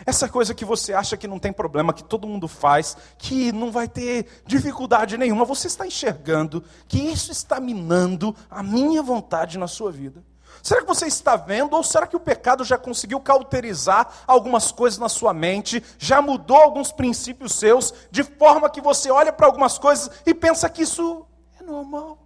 Essa 0.06 0.28
coisa 0.28 0.54
que 0.54 0.66
você 0.66 0.94
acha 0.94 1.18
que 1.18 1.28
não 1.28 1.40
tem 1.40 1.54
problema, 1.54 1.94
que 1.94 2.04
todo 2.04 2.28
mundo 2.28 2.48
faz, 2.48 2.98
que 3.18 3.52
não 3.52 3.72
vai 3.72 3.88
ter 3.88 4.28
dificuldade 4.46 5.18
nenhuma, 5.18 5.46
você 5.46 5.68
está 5.68 5.86
enxergando 5.86 6.64
que 6.88 7.00
isso 7.00 7.32
está 7.32 7.60
minando 7.60 8.36
a 8.50 8.64
minha 8.64 9.04
vontade 9.04 9.58
na 9.58 9.68
sua 9.68 9.92
vida. 9.92 10.24
Será 10.62 10.82
que 10.82 10.88
você 10.88 11.08
está 11.08 11.36
vendo, 11.36 11.76
ou 11.76 11.84
será 11.84 12.06
que 12.06 12.16
o 12.16 12.20
pecado 12.20 12.64
já 12.64 12.78
conseguiu 12.78 13.20
cauterizar 13.20 14.08
algumas 14.28 14.72
coisas 14.72 15.00
na 15.00 15.10
sua 15.10 15.34
mente, 15.34 15.84
já 15.98 16.22
mudou 16.22 16.58
alguns 16.58 16.92
princípios 16.92 17.54
seus, 17.56 17.94
de 18.12 18.24
forma 18.24 18.70
que 18.70 18.82
você 18.82 19.10
olha 19.10 19.34
para 19.34 19.48
algumas 19.48 19.78
coisas 19.78 20.10
e 20.26 20.34
pensa 20.34 20.70
que 20.70 20.84
isso 20.84 21.26
é 21.60 21.64
normal? 21.64 22.20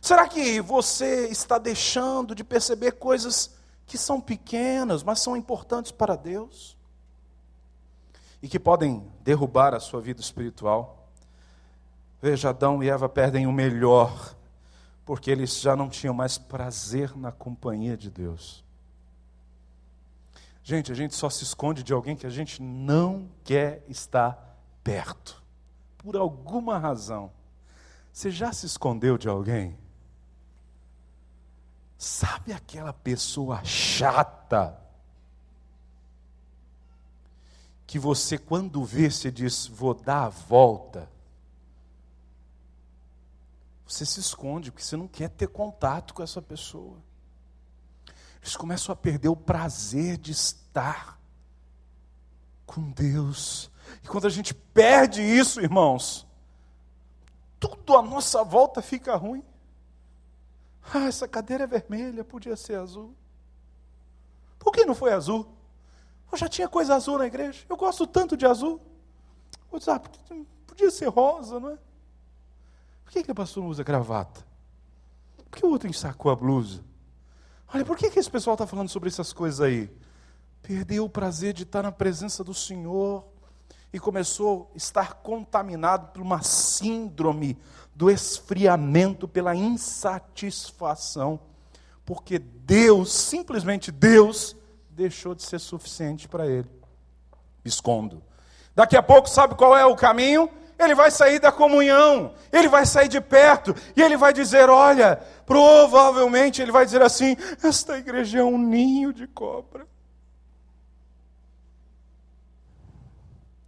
Será 0.00 0.26
que 0.26 0.60
você 0.60 1.26
está 1.28 1.58
deixando 1.58 2.34
de 2.34 2.44
perceber 2.44 2.92
coisas 2.92 3.50
que 3.90 3.98
são 3.98 4.20
pequenas, 4.20 5.02
mas 5.02 5.18
são 5.18 5.36
importantes 5.36 5.90
para 5.90 6.14
Deus? 6.14 6.78
E 8.40 8.48
que 8.48 8.56
podem 8.56 9.04
derrubar 9.24 9.74
a 9.74 9.80
sua 9.80 10.00
vida 10.00 10.20
espiritual? 10.20 11.08
Veja, 12.22 12.50
Adão 12.50 12.84
e 12.84 12.88
Eva 12.88 13.08
perdem 13.08 13.48
o 13.48 13.52
melhor, 13.52 14.36
porque 15.04 15.28
eles 15.28 15.60
já 15.60 15.74
não 15.74 15.88
tinham 15.88 16.14
mais 16.14 16.38
prazer 16.38 17.16
na 17.16 17.32
companhia 17.32 17.96
de 17.96 18.12
Deus. 18.12 18.64
Gente, 20.62 20.92
a 20.92 20.94
gente 20.94 21.16
só 21.16 21.28
se 21.28 21.42
esconde 21.42 21.82
de 21.82 21.92
alguém 21.92 22.14
que 22.14 22.26
a 22.26 22.30
gente 22.30 22.62
não 22.62 23.28
quer 23.42 23.82
estar 23.88 24.56
perto, 24.84 25.42
por 25.98 26.16
alguma 26.16 26.78
razão. 26.78 27.32
Você 28.12 28.30
já 28.30 28.52
se 28.52 28.66
escondeu 28.66 29.18
de 29.18 29.28
alguém? 29.28 29.76
Sabe 32.00 32.54
aquela 32.54 32.94
pessoa 32.94 33.62
chata? 33.62 34.80
Que 37.86 37.98
você, 37.98 38.38
quando 38.38 38.82
vê, 38.82 39.10
se 39.10 39.30
diz: 39.30 39.66
Vou 39.66 39.92
dar 39.92 40.24
a 40.24 40.28
volta. 40.30 41.10
Você 43.86 44.06
se 44.06 44.18
esconde, 44.18 44.70
porque 44.70 44.82
você 44.82 44.96
não 44.96 45.06
quer 45.06 45.28
ter 45.28 45.48
contato 45.48 46.14
com 46.14 46.22
essa 46.22 46.40
pessoa. 46.40 46.96
Eles 48.40 48.56
começam 48.56 48.94
a 48.94 48.96
perder 48.96 49.28
o 49.28 49.36
prazer 49.36 50.16
de 50.16 50.32
estar 50.32 51.20
com 52.64 52.90
Deus. 52.92 53.70
E 54.02 54.08
quando 54.08 54.26
a 54.26 54.30
gente 54.30 54.54
perde 54.54 55.20
isso, 55.20 55.60
irmãos, 55.60 56.26
tudo 57.58 57.94
à 57.94 58.00
nossa 58.00 58.42
volta 58.42 58.80
fica 58.80 59.14
ruim. 59.16 59.44
Ah, 60.82 61.06
essa 61.06 61.28
cadeira 61.28 61.64
é 61.64 61.66
vermelha, 61.66 62.24
podia 62.24 62.56
ser 62.56 62.76
azul. 62.76 63.14
Por 64.58 64.72
que 64.72 64.84
não 64.84 64.94
foi 64.94 65.12
azul? 65.12 65.48
Eu 66.30 66.38
já 66.38 66.48
tinha 66.48 66.68
coisa 66.68 66.94
azul 66.94 67.18
na 67.18 67.26
igreja. 67.26 67.64
Eu 67.68 67.76
gosto 67.76 68.06
tanto 68.06 68.36
de 68.36 68.46
azul. 68.46 68.80
Ah, 69.88 70.00
podia 70.66 70.90
ser 70.90 71.08
rosa, 71.08 71.58
não 71.58 71.70
é? 71.70 71.78
Por 73.04 73.12
que, 73.12 73.22
que 73.22 73.32
o 73.32 73.34
pastor 73.34 73.62
não 73.62 73.70
usa 73.70 73.82
gravata? 73.82 74.46
Por 75.50 75.58
que 75.58 75.66
o 75.66 75.70
outro 75.70 75.88
ensacou 75.88 76.30
a 76.30 76.36
blusa? 76.36 76.84
Olha, 77.72 77.84
por 77.84 77.96
que, 77.96 78.10
que 78.10 78.18
esse 78.18 78.30
pessoal 78.30 78.54
está 78.54 78.66
falando 78.66 78.88
sobre 78.88 79.08
essas 79.08 79.32
coisas 79.32 79.60
aí? 79.60 79.90
Perdeu 80.62 81.04
o 81.04 81.10
prazer 81.10 81.52
de 81.52 81.62
estar 81.62 81.82
na 81.82 81.92
presença 81.92 82.44
do 82.44 82.54
Senhor 82.54 83.24
e 83.92 83.98
começou 83.98 84.70
a 84.72 84.76
estar 84.76 85.14
contaminado 85.14 86.08
por 86.08 86.22
uma 86.22 86.42
síndrome 86.42 87.58
do 87.94 88.10
esfriamento, 88.10 89.28
pela 89.28 89.54
insatisfação, 89.54 91.40
porque 92.04 92.38
Deus, 92.38 93.12
simplesmente 93.12 93.90
Deus, 93.90 94.56
deixou 94.90 95.34
de 95.34 95.42
ser 95.42 95.58
suficiente 95.58 96.28
para 96.28 96.46
ele. 96.46 96.68
Escondo. 97.64 98.22
Daqui 98.74 98.96
a 98.96 99.02
pouco, 99.02 99.28
sabe 99.28 99.54
qual 99.54 99.76
é 99.76 99.84
o 99.84 99.96
caminho? 99.96 100.48
Ele 100.78 100.94
vai 100.94 101.10
sair 101.10 101.38
da 101.38 101.52
comunhão, 101.52 102.32
ele 102.50 102.68
vai 102.68 102.86
sair 102.86 103.08
de 103.08 103.20
perto 103.20 103.74
e 103.94 104.00
ele 104.00 104.16
vai 104.16 104.32
dizer: 104.32 104.70
Olha, 104.70 105.20
provavelmente 105.44 106.62
ele 106.62 106.72
vai 106.72 106.86
dizer 106.86 107.02
assim: 107.02 107.36
Esta 107.62 107.98
igreja 107.98 108.38
é 108.38 108.44
um 108.44 108.56
ninho 108.56 109.12
de 109.12 109.26
cobra. 109.26 109.86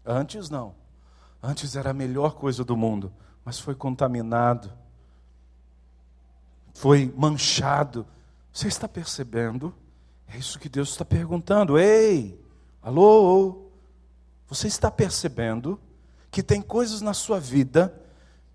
Antes 0.04 0.50
não. 0.50 0.74
Antes 1.42 1.74
era 1.76 1.90
a 1.90 1.94
melhor 1.94 2.34
coisa 2.34 2.64
do 2.64 2.76
mundo, 2.76 3.12
mas 3.44 3.58
foi 3.58 3.74
contaminado, 3.74 4.72
foi 6.72 7.12
manchado. 7.16 8.06
Você 8.52 8.68
está 8.68 8.86
percebendo? 8.86 9.74
É 10.28 10.36
isso 10.36 10.58
que 10.58 10.68
Deus 10.68 10.90
está 10.90 11.04
perguntando. 11.04 11.78
Ei, 11.78 12.40
alô, 12.80 13.66
você 14.48 14.68
está 14.68 14.90
percebendo 14.90 15.80
que 16.30 16.42
tem 16.42 16.62
coisas 16.62 17.00
na 17.00 17.12
sua 17.12 17.40
vida 17.40 17.92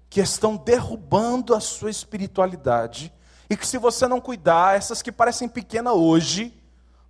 que 0.10 0.22
estão 0.22 0.56
derrubando 0.56 1.54
a 1.54 1.60
sua 1.60 1.90
espiritualidade 1.90 3.14
e 3.50 3.56
que 3.56 3.68
se 3.68 3.78
você 3.78 4.08
não 4.08 4.20
cuidar, 4.20 4.76
essas 4.78 5.02
que 5.02 5.12
parecem 5.12 5.48
pequenas 5.48 5.94
hoje, 5.94 6.57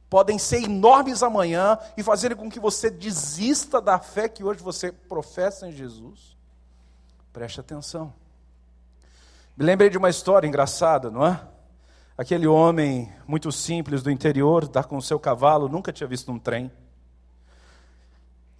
podem 0.10 0.40
ser 0.40 0.64
enormes 0.64 1.22
amanhã 1.22 1.78
e 1.98 2.04
fazerem 2.04 2.38
com 2.38 2.50
que 2.50 2.60
você 2.60 2.90
desista 2.90 3.82
da 3.82 4.00
fé 4.00 4.30
que 4.30 4.44
hoje 4.44 4.62
você 4.62 4.92
professa 4.92 5.68
em 5.68 5.72
Jesus. 5.72 6.38
Preste 7.34 7.60
atenção. 7.60 8.14
Me 9.56 9.66
lembrei 9.66 9.90
de 9.90 9.98
uma 9.98 10.10
história 10.10 10.48
engraçada, 10.48 11.10
não 11.10 11.26
é? 11.26 11.40
Aquele 12.18 12.48
homem 12.48 13.12
muito 13.28 13.52
simples 13.52 14.02
do 14.02 14.10
interior, 14.10 14.64
está 14.64 14.84
com 14.84 14.98
o 14.98 15.02
seu 15.02 15.20
cavalo, 15.20 15.70
nunca 15.70 15.92
tinha 15.92 16.08
visto 16.08 16.32
um 16.32 16.40
trem. 16.40 16.72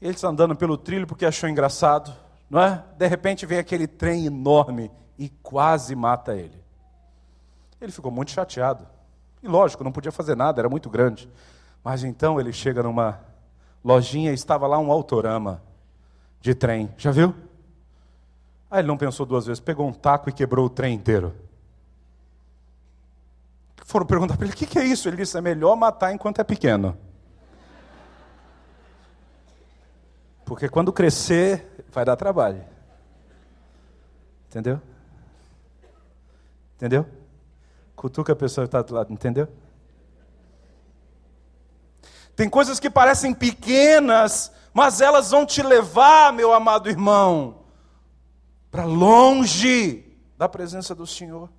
Ele 0.02 0.14
está 0.14 0.28
andando 0.28 0.56
pelo 0.56 0.78
trilho 0.78 1.08
porque 1.08 1.26
achou 1.26 1.50
engraçado, 1.50 2.16
não 2.50 2.62
é? 2.62 2.84
De 2.98 3.08
repente 3.08 3.46
vem 3.46 3.58
aquele 3.58 3.88
trem 3.88 4.26
enorme 4.26 4.92
e 5.18 5.30
quase 5.30 5.96
mata 5.96 6.36
ele. 6.36 6.64
Ele 7.82 7.92
ficou 7.92 8.12
muito 8.12 8.32
chateado. 8.32 8.88
E 9.42 9.48
lógico, 9.48 9.84
não 9.84 9.92
podia 9.92 10.12
fazer 10.12 10.36
nada, 10.36 10.62
era 10.62 10.70
muito 10.70 10.90
grande. 10.90 11.30
Mas 11.84 12.04
então 12.04 12.40
ele 12.40 12.52
chega 12.52 12.84
numa 12.84 13.20
lojinha 13.84 14.32
e 14.32 14.36
estava 14.36 14.68
lá 14.68 14.78
um 14.78 14.92
autorama 14.92 15.62
de 16.42 16.54
trem. 16.54 16.94
Já 16.98 17.12
viu? 17.12 17.34
Aí 18.70 18.80
ele 18.80 18.88
não 18.88 18.98
pensou 18.98 19.26
duas 19.26 19.46
vezes, 19.46 19.60
pegou 19.60 19.88
um 19.88 19.94
taco 19.94 20.30
e 20.30 20.34
quebrou 20.34 20.66
o 20.66 20.70
trem 20.70 20.94
inteiro. 20.94 21.34
Foram 23.86 24.06
perguntar 24.06 24.36
para 24.36 24.46
ele: 24.46 24.54
o 24.54 24.58
que, 24.58 24.66
que 24.66 24.78
é 24.78 24.84
isso? 24.84 25.08
Ele 25.08 25.18
disse: 25.18 25.38
é 25.38 25.42
melhor 25.42 25.76
matar 25.78 26.14
enquanto 26.14 26.40
é 26.40 26.44
pequeno. 26.44 26.98
Porque 30.44 30.68
quando 30.68 30.92
crescer, 30.92 31.86
vai 31.92 32.04
dar 32.04 32.16
trabalho. 32.16 32.64
Entendeu? 34.50 34.82
Entendeu? 36.76 37.06
Cutuca 37.98 38.34
a 38.34 38.36
pessoa 38.36 38.66
que 38.66 38.68
está 38.68 38.84
do 38.84 38.94
lado, 38.94 39.12
entendeu? 39.12 39.48
Tem 42.36 42.48
coisas 42.48 42.80
que 42.80 42.92
parecem 42.92 43.34
pequenas, 43.34 44.52
mas 44.72 45.02
elas 45.02 45.32
vão 45.32 45.44
te 45.44 45.64
levar, 45.64 46.32
meu 46.32 46.54
amado 46.54 46.88
irmão, 46.88 47.64
para 48.70 48.86
longe 48.86 50.16
da 50.38 50.48
presença 50.48 50.94
do 50.94 51.08
Senhor. 51.08 51.50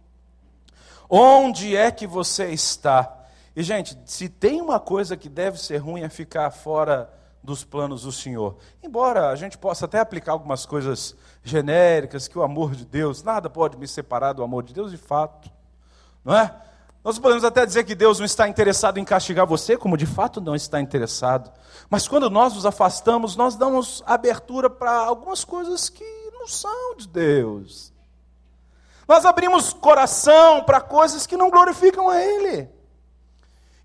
Onde 1.10 1.74
é 1.74 1.90
que 1.90 2.06
você 2.06 2.52
está? 2.52 3.24
E, 3.56 3.62
gente, 3.64 3.98
se 4.04 4.28
tem 4.28 4.62
uma 4.62 4.78
coisa 4.78 5.16
que 5.16 5.28
deve 5.28 5.58
ser 5.58 5.78
ruim 5.78 6.02
é 6.02 6.08
ficar 6.08 6.48
fora 6.52 7.12
dos 7.42 7.64
planos 7.64 8.02
do 8.02 8.12
Senhor. 8.12 8.58
Embora 8.80 9.30
a 9.30 9.34
gente 9.34 9.58
possa 9.58 9.86
até 9.86 9.98
aplicar 9.98 10.30
algumas 10.30 10.64
coisas 10.64 11.16
genéricas, 11.42 12.28
que 12.28 12.38
o 12.38 12.44
amor 12.44 12.76
de 12.76 12.84
Deus, 12.84 13.24
nada 13.24 13.50
pode 13.50 13.76
me 13.76 13.88
separar 13.88 14.34
do 14.34 14.44
amor 14.44 14.62
de 14.62 14.72
Deus, 14.72 14.92
de 14.92 14.96
fato 14.96 15.57
não 16.28 16.36
é? 16.36 16.54
Nós 17.02 17.18
podemos 17.18 17.42
até 17.42 17.64
dizer 17.64 17.84
que 17.84 17.94
Deus 17.94 18.18
não 18.18 18.26
está 18.26 18.46
interessado 18.46 18.98
em 18.98 19.04
castigar 19.04 19.46
você, 19.46 19.78
como 19.78 19.96
de 19.96 20.04
fato 20.04 20.42
não 20.42 20.54
está 20.54 20.78
interessado. 20.78 21.50
Mas 21.88 22.06
quando 22.06 22.28
nós 22.28 22.52
nos 22.54 22.66
afastamos, 22.66 23.34
nós 23.34 23.56
damos 23.56 24.02
abertura 24.04 24.68
para 24.68 24.92
algumas 24.92 25.42
coisas 25.42 25.88
que 25.88 26.04
não 26.34 26.46
são 26.46 26.96
de 26.98 27.08
Deus. 27.08 27.94
Nós 29.08 29.24
abrimos 29.24 29.72
coração 29.72 30.62
para 30.64 30.82
coisas 30.82 31.26
que 31.26 31.34
não 31.34 31.48
glorificam 31.48 32.10
a 32.10 32.20
Ele. 32.20 32.68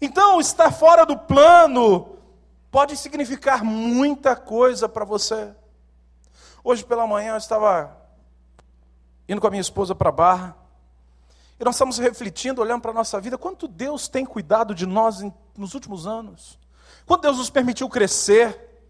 Então, 0.01 0.41
estar 0.41 0.69
fora 0.69 1.05
do 1.05 1.17
plano 1.17 2.17
pode 2.69 2.97
significar 2.97 3.63
muita 3.63 4.35
coisa 4.35 4.89
para 4.89 5.05
você. 5.05 5.55
Hoje 6.61 6.83
pela 6.83 7.07
manhã 7.07 7.35
eu 7.35 7.37
estava 7.37 7.95
indo 9.29 9.39
com 9.39 9.47
a 9.47 9.49
minha 9.49 9.61
esposa 9.61 9.95
para 9.95 10.09
a 10.09 10.11
Barra. 10.11 10.62
E 11.63 11.65
nós 11.65 11.75
estamos 11.75 11.97
refletindo, 11.97 12.61
olhando 12.61 12.81
para 12.81 12.91
a 12.91 12.93
nossa 12.93 13.21
vida, 13.21 13.37
quanto 13.37 13.69
Deus 13.69 14.09
tem 14.09 14.25
cuidado 14.25 14.75
de 14.75 14.85
nós 14.85 15.21
em, 15.21 15.33
nos 15.57 15.73
últimos 15.73 16.05
anos. 16.05 16.59
Quanto 17.05 17.21
Deus 17.21 17.37
nos 17.37 17.49
permitiu 17.49 17.87
crescer, 17.87 18.83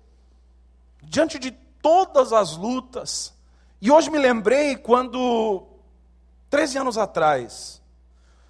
diante 1.04 1.38
de 1.38 1.52
todas 1.52 2.34
as 2.34 2.58
lutas. 2.58 3.32
E 3.80 3.92
hoje 3.92 4.10
me 4.10 4.18
lembrei 4.18 4.76
quando, 4.76 5.68
13 6.50 6.80
anos 6.80 6.98
atrás, 6.98 7.80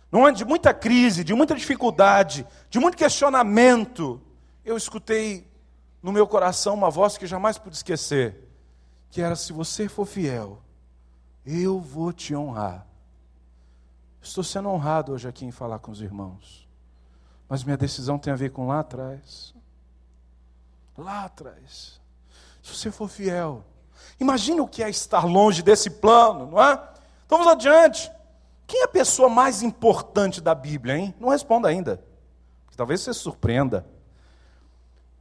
num 0.09 0.25
ano 0.25 0.37
de 0.37 0.45
muita 0.45 0.73
crise, 0.73 1.21
de 1.21 1.33
muita 1.33 1.53
dificuldade, 1.53 2.47
de 2.69 2.79
muito 2.79 2.95
questionamento, 2.95 4.21
eu 4.63 4.77
escutei 4.77 5.51
no 6.01 6.13
meu 6.13 6.25
coração 6.25 6.75
uma 6.75 6.89
voz 6.89 7.17
que 7.17 7.27
jamais 7.27 7.57
pude 7.57 7.75
esquecer, 7.75 8.47
que 9.11 9.21
era: 9.21 9.35
se 9.35 9.51
você 9.51 9.89
for 9.89 10.05
fiel, 10.05 10.61
eu 11.45 11.77
vou 11.81 12.13
te 12.13 12.33
honrar. 12.33 12.87
Estou 14.23 14.43
sendo 14.43 14.69
honrado 14.69 15.11
hoje 15.11 15.27
aqui 15.27 15.45
em 15.45 15.51
falar 15.51 15.79
com 15.79 15.91
os 15.91 16.01
irmãos. 16.01 16.65
Mas 17.49 17.63
minha 17.63 17.75
decisão 17.75 18.17
tem 18.17 18.31
a 18.31 18.37
ver 18.37 18.51
com 18.51 18.65
lá 18.65 18.79
atrás. 18.79 19.53
Lá 20.97 21.25
atrás. 21.25 22.01
Se 22.61 22.73
você 22.73 22.89
for 22.89 23.09
fiel. 23.09 23.65
Imagine 24.19 24.61
o 24.61 24.67
que 24.67 24.81
é 24.81 24.89
estar 24.89 25.25
longe 25.25 25.61
desse 25.61 25.89
plano, 25.89 26.51
não 26.51 26.63
é? 26.63 26.73
Então 27.25 27.37
vamos 27.37 27.51
adiante. 27.51 28.09
Quem 28.65 28.81
é 28.81 28.85
a 28.85 28.87
pessoa 28.87 29.27
mais 29.27 29.61
importante 29.61 30.39
da 30.39 30.55
Bíblia, 30.55 30.97
hein? 30.97 31.13
Não 31.19 31.29
responda 31.29 31.67
ainda. 31.67 32.01
Talvez 32.77 33.01
você 33.01 33.13
se 33.13 33.19
surpreenda. 33.19 33.85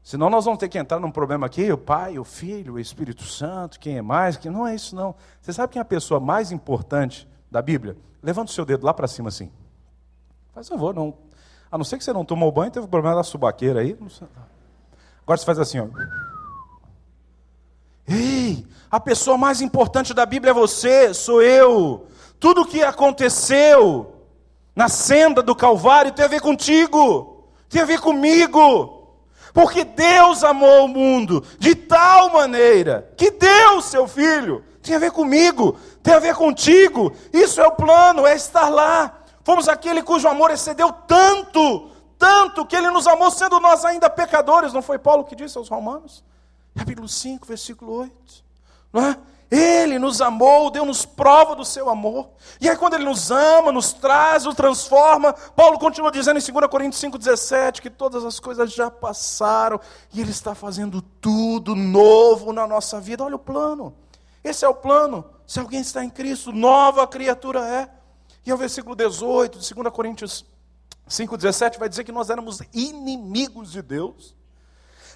Senão 0.03 0.31
nós 0.31 0.45
vamos 0.45 0.61
ter 0.61 0.69
que 0.69 0.79
entrar 0.79 1.01
num 1.01 1.11
problema 1.11 1.47
aqui, 1.47 1.71
o 1.73 1.79
Pai, 1.79 2.19
o 2.19 2.25
Filho, 2.25 2.75
o 2.75 2.81
Espírito 2.81 3.25
Santo, 3.25 3.81
quem 3.81 3.99
é 3.99 4.03
mais, 4.03 4.37
quem 4.37 4.51
não 4.51 4.67
é 4.67 4.75
isso 4.75 4.95
não. 4.95 5.15
Você 5.41 5.53
sabe 5.53 5.73
quem 5.73 5.81
é 5.81 5.83
a 5.83 5.85
pessoa 5.85 6.21
mais 6.21 6.53
importante 6.53 7.29
da 7.53 7.63
Bíblia? 7.63 7.97
Levanta 8.23 8.51
o 8.51 8.55
seu 8.55 8.65
dedo 8.65 8.85
lá 8.85 8.95
para 8.95 9.07
cima 9.07 9.29
assim. 9.29 9.51
Faz 10.55 10.69
favor, 10.69 10.95
não. 10.95 11.15
A 11.71 11.79
não 11.79 11.85
ser 11.85 11.99
que 11.99 12.05
você 12.05 12.13
não 12.13 12.25
tomou 12.25 12.51
banho, 12.51 12.71
teve 12.71 12.87
problema 12.87 13.17
da 13.17 13.23
subaqueira 13.23 13.81
aí. 13.81 13.97
Agora 15.23 15.39
você 15.39 15.45
faz 15.45 15.59
assim, 15.59 15.79
ó. 15.79 15.87
Ei, 18.09 18.67
a 18.91 18.99
pessoa 18.99 19.39
mais 19.39 19.61
importante 19.61 20.13
da 20.13 20.27
Bíblia 20.27 20.51
é 20.51 20.55
você, 20.55 21.15
sou 21.15 21.43
eu. 21.43 22.07
Tudo 22.41 22.63
o 22.63 22.67
que 22.67 22.83
aconteceu 22.83 24.15
na 24.75 24.89
senda 24.89 25.43
do 25.43 25.55
Calvário 25.55 26.13
tem 26.13 26.25
a 26.25 26.29
ver 26.29 26.41
contigo, 26.41 27.47
tem 27.69 27.83
a 27.83 27.87
ver 27.87 28.01
comigo. 28.01 29.01
Porque 29.53 29.85
Deus 29.85 30.43
amou 30.43 30.87
o 30.87 30.89
mundo 30.89 31.45
de 31.59 31.75
tal 31.75 32.31
maneira 32.33 33.13
que 33.17 33.31
deu 33.31 33.83
seu 33.83 34.09
filho. 34.09 34.65
Tem 34.83 34.97
a 34.97 34.99
ver 34.99 35.13
comigo, 35.13 35.77
tem 36.03 36.15
a 36.15 36.19
ver 36.19 36.35
contigo. 36.35 37.13
Isso 37.33 37.61
é 37.61 37.67
o 37.67 37.73
plano, 37.73 38.27
é 38.27 38.35
estar 38.35 38.69
lá. 38.69 39.21
Fomos 39.45 39.69
aquele 39.69 40.03
cujo 40.03 40.29
amor 40.29 40.51
excedeu 40.51 40.93
tanto, 40.93 41.91
tanto 42.19 42.65
que 42.67 42.77
ele 42.77 42.91
nos 42.91 43.07
amou 43.07 43.31
sendo 43.31 43.61
nós 43.61 43.85
ainda 43.85 44.11
pecadores. 44.11 44.73
Não 44.73 44.83
foi 44.83 44.99
Paulo 44.99 45.25
que 45.25 45.37
disse 45.37 45.59
aos 45.59 45.69
Romanos? 45.69 46.25
Capítulo 46.77 47.09
5, 47.09 47.47
versículo 47.47 47.93
8. 47.93 48.13
Não 48.93 49.07
é? 49.07 49.19
Ele 49.51 49.99
nos 49.99 50.23
amou, 50.23 50.71
deu-nos 50.71 51.05
prova 51.05 51.55
do 51.55 51.63
seu 51.63 51.91
amor. 51.91 52.31
E 52.59 52.71
aí, 52.71 52.75
quando 52.75 52.95
Ele 52.95 53.05
nos 53.05 53.31
ama, 53.31 53.71
nos 53.71 53.93
traz, 53.93 54.45
nos 54.45 54.55
transforma, 54.55 55.35
Paulo 55.55 55.79
continua 55.79 56.11
dizendo 56.11 56.41
em 56.41 56.53
2 56.53 56.67
Coríntios 56.71 57.03
5,17 57.03 57.83
que 57.83 57.91
todas 57.91 58.25
as 58.25 58.41
coisas 58.41 58.73
já 58.73 58.91
passaram 58.91 59.79
e 60.11 60.23
Ele 60.23 60.31
está 60.31 60.55
fazendo 60.55 61.03
tudo 61.03 61.75
novo 61.75 62.51
na 62.51 62.67
nossa 62.67 62.99
vida. 62.99 63.23
Olha 63.23 63.37
o 63.37 63.39
plano. 63.39 63.95
Esse 64.43 64.65
é 64.65 64.69
o 64.69 64.75
plano. 64.75 65.23
Se 65.53 65.61
alguém 65.61 65.83
está 65.83 66.03
em 66.03 66.09
Cristo, 66.09 66.51
nova 66.51 67.07
criatura 67.07 67.61
é. 67.69 67.91
E 68.47 68.51
o 68.51 68.57
versículo 68.57 68.97
18 68.97 69.59
de 69.59 69.75
2 69.75 69.93
Coríntios 69.93 70.47
5,17 71.07 71.79
vai 71.79 71.91
dizer 71.91 72.05
que 72.05 72.11
nós 72.11 72.31
éramos 72.31 72.61
inimigos 72.73 73.71
de 73.71 73.83
Deus 73.83 74.35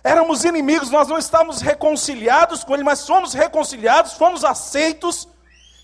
éramos 0.05 0.45
inimigos, 0.45 0.91
nós 0.91 1.09
não 1.09 1.17
estávamos 1.17 1.63
reconciliados 1.63 2.63
com 2.63 2.75
Ele, 2.75 2.85
mas 2.85 3.07
fomos 3.07 3.33
reconciliados, 3.33 4.13
fomos 4.13 4.45
aceitos. 4.45 5.27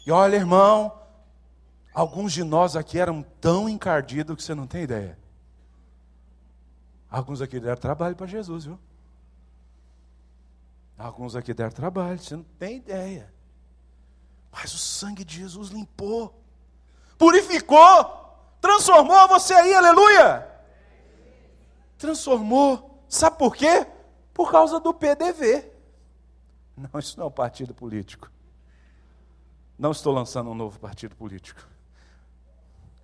E 0.07 0.13
olha, 0.13 0.37
irmão, 0.37 1.01
alguns 1.95 2.35
de 2.35 2.45
nós 2.45 2.77
aqui 2.77 2.99
eram 2.99 3.25
tão 3.41 3.71
encardidos 3.71 4.37
que 4.37 4.43
você 4.43 4.55
não 4.55 4.67
tem 4.67 4.83
ideia. 4.83 5.19
Alguns 7.11 7.41
aqui 7.41 7.59
deram 7.59 7.81
trabalho 7.81 8.15
para 8.15 8.27
Jesus, 8.27 8.67
viu? 8.67 8.79
Alguns 10.99 11.35
aqui 11.35 11.55
deram 11.55 11.73
trabalho, 11.73 12.19
você 12.19 12.37
não 12.37 12.45
tem 12.59 12.77
ideia. 12.77 13.33
Mas 14.53 14.75
o 14.75 14.79
sangue 14.79 15.25
de 15.25 15.39
Jesus 15.39 15.71
limpou, 15.71 16.39
purificou, 17.17 18.37
transformou 18.61 19.27
você 19.29 19.55
aí, 19.55 19.75
aleluia. 19.75 20.47
Transformou. 21.97 23.03
Sabe 23.09 23.39
por 23.39 23.57
quê? 23.57 23.87
Por 24.35 24.51
causa 24.51 24.79
do 24.79 24.93
PDV. 24.93 25.71
Não, 26.77 27.01
isso 27.01 27.19
não 27.19 27.25
é 27.25 27.29
um 27.29 27.33
partido 27.33 27.75
político. 27.75 28.31
Não 29.79 29.91
estou 29.91 30.13
lançando 30.13 30.51
um 30.51 30.55
novo 30.55 30.79
partido 30.79 31.17
político. 31.17 31.67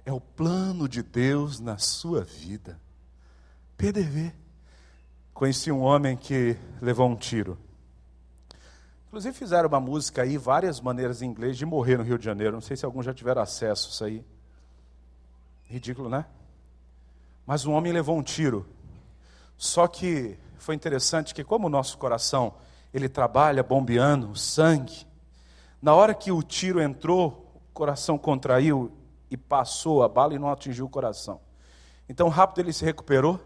É 0.04 0.12
o 0.12 0.20
plano 0.20 0.88
de 0.88 1.02
Deus 1.02 1.60
na 1.60 1.78
sua 1.78 2.22
vida. 2.22 2.80
PDV. 3.76 4.34
Conheci 5.32 5.70
um 5.70 5.80
homem 5.80 6.16
que 6.16 6.56
levou 6.80 7.08
um 7.08 7.16
tiro. 7.16 7.58
Inclusive 9.08 9.36
fizeram 9.36 9.68
uma 9.68 9.80
música 9.80 10.22
aí, 10.22 10.36
várias 10.36 10.80
maneiras 10.82 11.22
em 11.22 11.26
inglês 11.26 11.56
de 11.56 11.64
morrer 11.64 11.96
no 11.96 12.04
Rio 12.04 12.18
de 12.18 12.24
Janeiro. 12.26 12.52
Não 12.52 12.60
sei 12.60 12.76
se 12.76 12.84
alguns 12.84 13.06
já 13.06 13.14
tiveram 13.14 13.40
acesso 13.40 13.88
a 13.88 13.90
isso 13.90 14.04
aí. 14.04 14.24
Ridículo, 15.64 16.10
né? 16.10 16.26
Mas 17.46 17.64
um 17.64 17.72
homem 17.72 17.90
levou 17.90 18.18
um 18.18 18.22
tiro. 18.22 18.66
Só 19.56 19.88
que 19.88 20.38
foi 20.58 20.74
interessante 20.74 21.34
que 21.34 21.42
como 21.42 21.66
o 21.66 21.70
nosso 21.70 21.96
coração, 21.96 22.54
ele 22.92 23.08
trabalha 23.08 23.62
bombeando 23.62 24.36
sangue, 24.36 25.06
na 25.80 25.94
hora 25.94 26.12
que 26.12 26.30
o 26.30 26.42
tiro 26.42 26.78
entrou, 26.78 27.50
o 27.70 27.72
coração 27.72 28.18
contraiu 28.18 28.92
e 29.30 29.36
passou 29.38 30.02
a 30.02 30.08
bala 30.08 30.34
e 30.34 30.38
não 30.38 30.50
atingiu 30.50 30.84
o 30.84 30.90
coração. 30.90 31.40
Então, 32.08 32.28
rápido 32.28 32.60
ele 32.60 32.72
se 32.74 32.84
recuperou, 32.84 33.40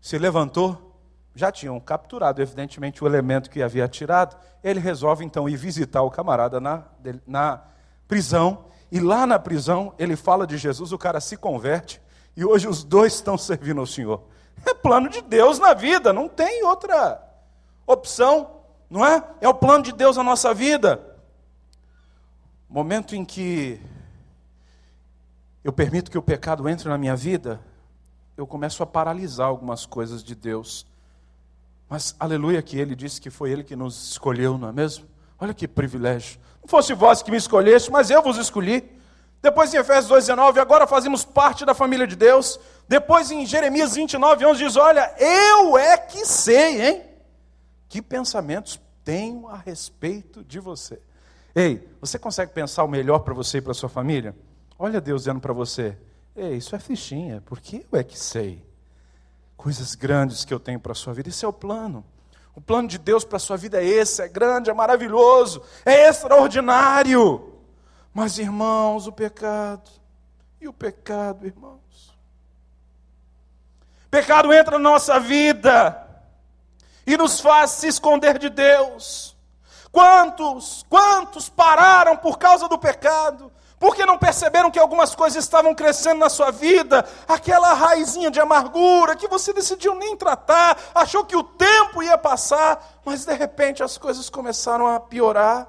se 0.00 0.16
levantou, 0.18 0.91
já 1.34 1.50
tinham 1.50 1.78
capturado, 1.80 2.42
evidentemente, 2.42 3.02
o 3.02 3.06
elemento 3.06 3.50
que 3.50 3.62
havia 3.62 3.84
atirado. 3.84 4.36
Ele 4.62 4.78
resolve 4.78 5.24
então 5.24 5.48
ir 5.48 5.56
visitar 5.56 6.02
o 6.02 6.10
camarada 6.10 6.60
na, 6.60 6.84
na 7.26 7.62
prisão, 8.06 8.66
e 8.90 9.00
lá 9.00 9.26
na 9.26 9.38
prisão 9.38 9.94
ele 9.98 10.16
fala 10.16 10.46
de 10.46 10.58
Jesus, 10.58 10.92
o 10.92 10.98
cara 10.98 11.20
se 11.20 11.36
converte, 11.36 12.00
e 12.36 12.44
hoje 12.44 12.68
os 12.68 12.84
dois 12.84 13.14
estão 13.14 13.38
servindo 13.38 13.80
ao 13.80 13.86
Senhor. 13.86 14.22
É 14.66 14.74
plano 14.74 15.08
de 15.08 15.22
Deus 15.22 15.58
na 15.58 15.72
vida, 15.72 16.12
não 16.12 16.28
tem 16.28 16.62
outra 16.64 17.22
opção, 17.86 18.62
não 18.88 19.04
é? 19.04 19.24
É 19.40 19.48
o 19.48 19.54
plano 19.54 19.82
de 19.82 19.92
Deus 19.92 20.16
na 20.16 20.22
nossa 20.22 20.52
vida. 20.52 21.00
Momento 22.68 23.16
em 23.16 23.24
que 23.24 23.80
eu 25.64 25.72
permito 25.72 26.10
que 26.10 26.18
o 26.18 26.22
pecado 26.22 26.68
entre 26.68 26.88
na 26.88 26.98
minha 26.98 27.16
vida, 27.16 27.60
eu 28.36 28.46
começo 28.46 28.82
a 28.82 28.86
paralisar 28.86 29.46
algumas 29.46 29.86
coisas 29.86 30.22
de 30.22 30.34
Deus. 30.34 30.86
Mas 31.92 32.16
aleluia 32.18 32.62
que 32.62 32.78
ele 32.78 32.96
disse 32.96 33.20
que 33.20 33.28
foi 33.28 33.50
ele 33.50 33.62
que 33.62 33.76
nos 33.76 34.12
escolheu, 34.12 34.56
não 34.56 34.70
é 34.70 34.72
mesmo? 34.72 35.04
Olha 35.38 35.52
que 35.52 35.68
privilégio. 35.68 36.40
Não 36.62 36.66
fosse 36.66 36.94
vós 36.94 37.22
que 37.22 37.30
me 37.30 37.36
escolheste, 37.36 37.90
mas 37.90 38.08
eu 38.08 38.22
vos 38.22 38.38
escolhi. 38.38 38.98
Depois 39.42 39.74
em 39.74 39.76
Efésios 39.76 40.26
2,19, 40.26 40.56
agora 40.56 40.86
fazemos 40.86 41.22
parte 41.22 41.66
da 41.66 41.74
família 41.74 42.06
de 42.06 42.16
Deus. 42.16 42.58
Depois 42.88 43.30
em 43.30 43.44
Jeremias 43.44 43.94
29, 43.94 44.46
11 44.46 44.64
diz: 44.64 44.76
Olha, 44.76 45.14
eu 45.18 45.76
é 45.76 45.98
que 45.98 46.24
sei, 46.24 46.80
hein? 46.80 47.02
Que 47.90 48.00
pensamentos 48.00 48.80
tenho 49.04 49.46
a 49.46 49.58
respeito 49.58 50.42
de 50.42 50.58
você. 50.60 50.98
Ei, 51.54 51.86
você 52.00 52.18
consegue 52.18 52.54
pensar 52.54 52.84
o 52.84 52.88
melhor 52.88 53.18
para 53.18 53.34
você 53.34 53.58
e 53.58 53.60
para 53.60 53.74
sua 53.74 53.90
família? 53.90 54.34
Olha 54.78 54.98
Deus 54.98 55.24
dizendo 55.24 55.40
para 55.40 55.52
você: 55.52 55.94
Ei, 56.34 56.56
isso 56.56 56.74
é 56.74 56.78
fichinha, 56.78 57.42
porque 57.44 57.84
eu 57.92 57.98
é 57.98 58.02
que 58.02 58.18
sei. 58.18 58.71
Coisas 59.62 59.94
grandes 59.94 60.44
que 60.44 60.52
eu 60.52 60.58
tenho 60.58 60.80
para 60.80 60.90
a 60.90 60.94
sua 60.94 61.14
vida, 61.14 61.28
esse 61.28 61.44
é 61.44 61.48
o 61.48 61.52
plano. 61.52 62.04
O 62.52 62.60
plano 62.60 62.88
de 62.88 62.98
Deus 62.98 63.22
para 63.22 63.36
a 63.36 63.38
sua 63.38 63.56
vida 63.56 63.80
é 63.80 63.86
esse, 63.86 64.20
é 64.20 64.26
grande, 64.26 64.68
é 64.68 64.74
maravilhoso, 64.74 65.62
é 65.86 66.08
extraordinário. 66.08 67.60
Mas, 68.12 68.38
irmãos, 68.38 69.06
o 69.06 69.12
pecado, 69.12 69.88
e 70.60 70.66
o 70.66 70.72
pecado, 70.72 71.46
irmãos. 71.46 72.12
Pecado 74.10 74.52
entra 74.52 74.80
na 74.80 74.90
nossa 74.90 75.20
vida 75.20 76.08
e 77.06 77.16
nos 77.16 77.38
faz 77.38 77.70
se 77.70 77.86
esconder 77.86 78.38
de 78.38 78.48
Deus. 78.48 79.36
Quantos, 79.92 80.84
quantos 80.88 81.48
pararam 81.48 82.16
por 82.16 82.36
causa 82.36 82.68
do 82.68 82.80
pecado? 82.80 83.52
Porque 83.82 84.06
não 84.06 84.16
perceberam 84.16 84.70
que 84.70 84.78
algumas 84.78 85.12
coisas 85.12 85.42
estavam 85.42 85.74
crescendo 85.74 86.20
na 86.20 86.30
sua 86.30 86.52
vida, 86.52 87.04
aquela 87.26 87.74
raizinha 87.74 88.30
de 88.30 88.38
amargura 88.38 89.16
que 89.16 89.26
você 89.26 89.52
decidiu 89.52 89.96
nem 89.96 90.16
tratar, 90.16 90.78
achou 90.94 91.24
que 91.24 91.34
o 91.34 91.42
tempo 91.42 92.00
ia 92.00 92.16
passar, 92.16 93.00
mas 93.04 93.24
de 93.24 93.34
repente 93.34 93.82
as 93.82 93.98
coisas 93.98 94.30
começaram 94.30 94.86
a 94.86 95.00
piorar. 95.00 95.66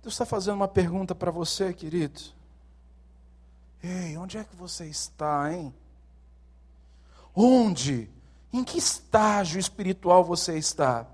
Deus 0.00 0.14
está 0.14 0.24
fazendo 0.24 0.54
uma 0.54 0.66
pergunta 0.66 1.14
para 1.14 1.30
você, 1.30 1.74
querido. 1.74 2.22
Ei, 3.82 4.16
onde 4.16 4.38
é 4.38 4.44
que 4.44 4.56
você 4.56 4.86
está, 4.86 5.52
hein? 5.52 5.74
Onde? 7.34 8.10
Em 8.50 8.64
que 8.64 8.78
estágio 8.78 9.60
espiritual 9.60 10.24
você 10.24 10.56
está? 10.56 11.06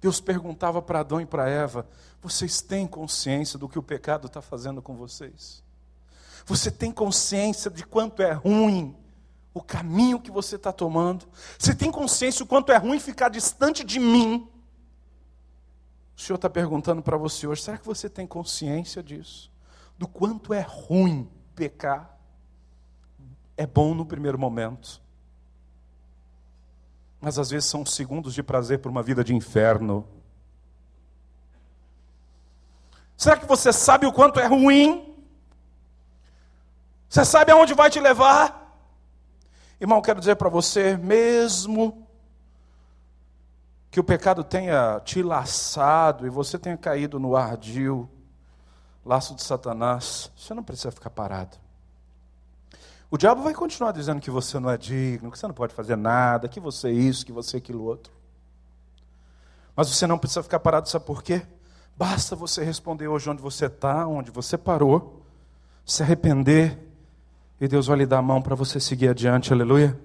Deus 0.00 0.20
perguntava 0.20 0.80
para 0.80 1.00
Adão 1.00 1.20
e 1.20 1.26
para 1.26 1.48
Eva: 1.48 1.86
vocês 2.22 2.62
têm 2.62 2.86
consciência 2.86 3.58
do 3.58 3.68
que 3.68 3.78
o 3.78 3.82
pecado 3.82 4.26
está 4.26 4.40
fazendo 4.40 4.80
com 4.80 4.96
vocês? 4.96 5.62
Você 6.46 6.70
tem 6.70 6.90
consciência 6.90 7.70
de 7.70 7.84
quanto 7.84 8.22
é 8.22 8.32
ruim 8.32 8.96
o 9.52 9.60
caminho 9.60 10.20
que 10.20 10.30
você 10.30 10.56
está 10.56 10.72
tomando? 10.72 11.28
Você 11.58 11.74
tem 11.74 11.90
consciência 11.90 12.44
do 12.44 12.48
quanto 12.48 12.72
é 12.72 12.76
ruim 12.76 12.98
ficar 12.98 13.28
distante 13.28 13.84
de 13.84 13.98
mim? 13.98 14.48
O 16.16 16.20
Senhor 16.20 16.36
está 16.36 16.48
perguntando 16.48 17.02
para 17.02 17.16
você 17.16 17.46
hoje: 17.46 17.62
será 17.62 17.76
que 17.76 17.86
você 17.86 18.08
tem 18.08 18.26
consciência 18.26 19.02
disso? 19.02 19.50
Do 19.98 20.08
quanto 20.08 20.54
é 20.54 20.60
ruim 20.60 21.28
pecar? 21.54 22.18
É 23.56 23.66
bom 23.66 23.94
no 23.94 24.06
primeiro 24.06 24.38
momento, 24.38 25.02
mas 27.20 27.38
às 27.38 27.50
vezes 27.50 27.68
são 27.68 27.84
segundos 27.84 28.32
de 28.32 28.42
prazer 28.42 28.78
para 28.78 28.90
uma 28.90 29.02
vida 29.02 29.22
de 29.22 29.34
inferno. 29.34 30.08
Será 33.16 33.36
que 33.36 33.46
você 33.46 33.72
sabe 33.72 34.06
o 34.06 34.12
quanto 34.12 34.40
é 34.40 34.46
ruim? 34.46 35.14
Você 37.08 37.24
sabe 37.24 37.52
aonde 37.52 37.74
vai 37.74 37.90
te 37.90 38.00
levar? 38.00 38.58
Irmão, 39.78 40.00
quero 40.00 40.20
dizer 40.20 40.36
para 40.36 40.48
você, 40.48 40.96
mesmo 40.96 42.06
que 43.90 44.00
o 44.00 44.04
pecado 44.04 44.44
tenha 44.44 45.00
te 45.00 45.22
laçado 45.22 46.26
e 46.26 46.30
você 46.30 46.58
tenha 46.58 46.76
caído 46.76 47.18
no 47.18 47.36
ardil, 47.36 48.08
laço 49.04 49.34
de 49.34 49.42
Satanás, 49.42 50.30
você 50.36 50.54
não 50.54 50.62
precisa 50.62 50.92
ficar 50.92 51.10
parado. 51.10 51.58
O 53.10 53.18
diabo 53.18 53.42
vai 53.42 53.52
continuar 53.52 53.90
dizendo 53.90 54.20
que 54.20 54.30
você 54.30 54.60
não 54.60 54.70
é 54.70 54.78
digno, 54.78 55.32
que 55.32 55.38
você 55.38 55.46
não 55.46 55.54
pode 55.54 55.74
fazer 55.74 55.96
nada, 55.96 56.48
que 56.48 56.60
você 56.60 56.88
é 56.88 56.92
isso, 56.92 57.26
que 57.26 57.32
você 57.32 57.56
é 57.56 57.58
aquilo 57.58 57.82
outro. 57.82 58.12
Mas 59.74 59.88
você 59.88 60.06
não 60.06 60.16
precisa 60.16 60.44
ficar 60.44 60.60
parado, 60.60 60.88
sabe 60.88 61.04
por 61.04 61.20
quê? 61.20 61.42
Basta 61.96 62.36
você 62.36 62.62
responder 62.62 63.08
hoje 63.08 63.28
onde 63.28 63.42
você 63.42 63.66
está, 63.66 64.06
onde 64.06 64.30
você 64.30 64.56
parou, 64.56 65.22
se 65.84 66.02
arrepender 66.02 66.78
E 67.60 67.66
Deus 67.66 67.88
vai 67.88 67.98
lhe 67.98 68.06
dar 68.06 68.18
a 68.18 68.22
mão 68.22 68.40
para 68.40 68.54
você 68.54 68.78
seguir 68.78 69.08
adiante, 69.08 69.52
aleluia. 69.52 69.98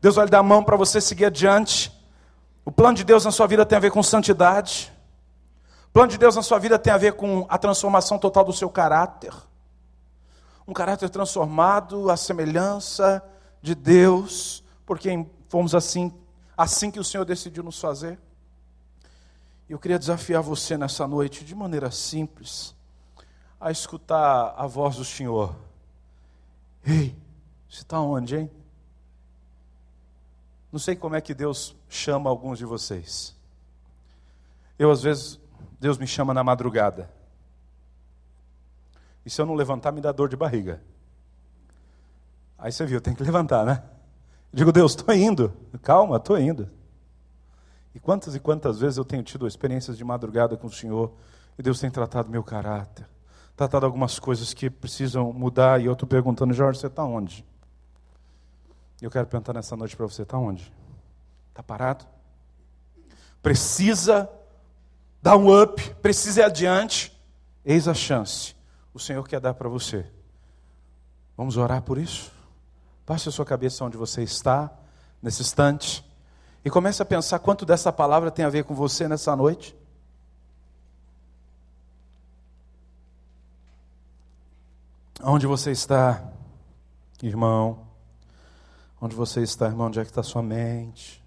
Deus 0.00 0.14
vai 0.14 0.24
lhe 0.24 0.30
dar 0.30 0.38
a 0.38 0.42
mão 0.42 0.62
para 0.62 0.76
você 0.76 1.00
seguir 1.00 1.26
adiante. 1.26 1.92
O 2.64 2.70
plano 2.70 2.96
de 2.96 3.04
Deus 3.04 3.24
na 3.24 3.30
sua 3.30 3.46
vida 3.46 3.66
tem 3.66 3.76
a 3.76 3.80
ver 3.80 3.90
com 3.90 4.02
santidade. 4.02 4.92
O 5.88 5.92
plano 5.92 6.10
de 6.10 6.16
Deus 6.16 6.36
na 6.36 6.42
sua 6.42 6.58
vida 6.58 6.78
tem 6.78 6.92
a 6.92 6.96
ver 6.96 7.14
com 7.14 7.44
a 7.50 7.58
transformação 7.58 8.18
total 8.18 8.44
do 8.44 8.52
seu 8.52 8.70
caráter. 8.70 9.34
Um 10.66 10.72
caráter 10.72 11.10
transformado 11.10 12.10
à 12.10 12.16
semelhança 12.16 13.22
de 13.60 13.74
Deus, 13.74 14.64
porque 14.86 15.26
fomos 15.48 15.74
assim, 15.74 16.12
assim 16.56 16.90
que 16.90 16.98
o 16.98 17.04
Senhor 17.04 17.24
decidiu 17.24 17.62
nos 17.62 17.78
fazer. 17.78 18.18
Eu 19.68 19.78
queria 19.78 19.98
desafiar 19.98 20.42
você 20.42 20.76
nessa 20.76 21.06
noite, 21.06 21.44
de 21.44 21.54
maneira 21.54 21.90
simples, 21.90 22.74
a 23.60 23.70
escutar 23.70 24.54
a 24.56 24.66
voz 24.66 24.96
do 24.96 25.04
Senhor. 25.04 25.54
Ei, 26.86 27.16
você 27.68 27.82
está 27.82 28.00
onde, 28.00 28.36
hein? 28.36 28.50
Não 30.70 30.78
sei 30.78 30.96
como 30.96 31.14
é 31.14 31.20
que 31.20 31.32
Deus 31.32 31.74
chama 31.88 32.28
alguns 32.28 32.58
de 32.58 32.64
vocês. 32.64 33.34
Eu, 34.78 34.90
às 34.90 35.02
vezes, 35.02 35.38
Deus 35.78 35.96
me 35.96 36.06
chama 36.06 36.34
na 36.34 36.42
madrugada. 36.42 37.08
E 39.24 39.30
se 39.30 39.40
eu 39.40 39.46
não 39.46 39.54
levantar, 39.54 39.92
me 39.92 40.00
dá 40.00 40.12
dor 40.12 40.28
de 40.28 40.36
barriga. 40.36 40.82
Aí 42.58 42.72
você 42.72 42.84
viu, 42.84 43.00
tem 43.00 43.14
que 43.14 43.22
levantar, 43.22 43.64
né? 43.64 43.82
Eu 44.52 44.58
digo, 44.58 44.72
Deus, 44.72 44.92
estou 44.92 45.14
indo. 45.14 45.52
Calma, 45.82 46.16
estou 46.16 46.38
indo. 46.38 46.70
E 47.94 48.00
quantas 48.00 48.34
e 48.34 48.40
quantas 48.40 48.80
vezes 48.80 48.96
eu 48.96 49.04
tenho 49.04 49.22
tido 49.22 49.46
experiências 49.46 49.96
de 49.96 50.04
madrugada 50.04 50.56
com 50.56 50.66
o 50.66 50.72
Senhor 50.72 51.12
e 51.58 51.62
Deus 51.62 51.78
tem 51.78 51.90
tratado 51.90 52.28
meu 52.28 52.42
caráter, 52.42 53.06
tratado 53.56 53.86
algumas 53.86 54.18
coisas 54.18 54.52
que 54.52 54.68
precisam 54.68 55.32
mudar 55.32 55.80
e 55.80 55.86
eu 55.86 55.92
estou 55.92 56.08
perguntando, 56.08 56.52
Jorge, 56.52 56.80
você 56.80 56.88
está 56.88 57.04
onde? 57.04 57.44
Eu 59.00 59.10
quero 59.10 59.26
perguntar 59.26 59.52
nessa 59.52 59.76
noite 59.76 59.96
para 59.96 60.06
você: 60.06 60.22
está 60.22 60.38
onde? 60.38 60.72
Está 61.50 61.62
parado? 61.62 62.04
Precisa 63.42 64.28
dar 65.22 65.36
um 65.36 65.62
up, 65.62 65.94
precisa 66.02 66.40
ir 66.40 66.44
adiante. 66.44 67.12
Eis 67.64 67.86
a 67.86 67.94
chance. 67.94 68.53
O 68.94 69.00
Senhor 69.00 69.26
quer 69.26 69.40
dar 69.40 69.54
para 69.54 69.68
você. 69.68 70.06
Vamos 71.36 71.56
orar 71.56 71.82
por 71.82 71.98
isso? 71.98 72.32
Passe 73.04 73.28
a 73.28 73.32
sua 73.32 73.44
cabeça 73.44 73.84
onde 73.84 73.96
você 73.96 74.22
está, 74.22 74.72
nesse 75.20 75.42
instante, 75.42 76.08
e 76.64 76.70
comece 76.70 77.02
a 77.02 77.04
pensar 77.04 77.40
quanto 77.40 77.66
dessa 77.66 77.92
palavra 77.92 78.30
tem 78.30 78.44
a 78.44 78.48
ver 78.48 78.64
com 78.64 78.74
você 78.74 79.08
nessa 79.08 79.34
noite. 79.34 79.76
Onde 85.22 85.46
você 85.46 85.72
está, 85.72 86.32
irmão? 87.22 87.86
Onde 89.00 89.16
você 89.16 89.42
está, 89.42 89.66
irmão? 89.66 89.88
Onde 89.88 89.98
é 89.98 90.04
que 90.04 90.10
está 90.10 90.22
sua 90.22 90.42
mente? 90.42 91.22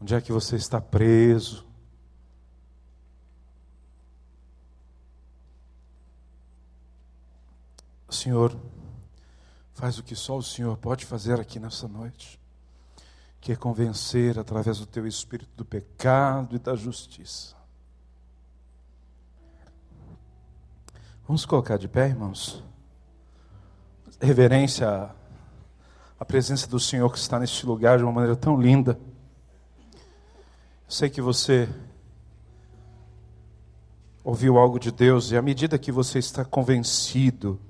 Onde 0.00 0.14
é 0.14 0.20
que 0.20 0.30
você 0.30 0.56
está 0.56 0.80
preso? 0.80 1.67
Senhor, 8.08 8.56
faz 9.74 9.98
o 9.98 10.02
que 10.02 10.16
só 10.16 10.36
o 10.36 10.42
Senhor 10.42 10.76
pode 10.78 11.04
fazer 11.04 11.38
aqui 11.38 11.60
nessa 11.60 11.86
noite, 11.86 12.40
que 13.40 13.52
é 13.52 13.56
convencer 13.56 14.38
através 14.38 14.78
do 14.78 14.86
teu 14.86 15.06
espírito 15.06 15.50
do 15.56 15.64
pecado 15.64 16.56
e 16.56 16.58
da 16.58 16.74
justiça. 16.74 17.54
Vamos 21.26 21.44
colocar 21.44 21.76
de 21.76 21.86
pé, 21.86 22.08
irmãos? 22.08 22.64
Reverência 24.20 25.14
a 26.18 26.24
presença 26.24 26.66
do 26.66 26.80
Senhor 26.80 27.12
que 27.12 27.18
está 27.18 27.38
neste 27.38 27.66
lugar 27.66 27.98
de 27.98 28.04
uma 28.04 28.12
maneira 28.12 28.34
tão 28.34 28.60
linda. 28.60 28.98
Eu 29.92 30.90
sei 30.90 31.10
que 31.10 31.20
você 31.20 31.68
ouviu 34.24 34.58
algo 34.58 34.80
de 34.80 34.90
Deus 34.90 35.30
e 35.30 35.36
à 35.36 35.42
medida 35.42 35.78
que 35.78 35.92
você 35.92 36.18
está 36.18 36.44
convencido 36.44 37.60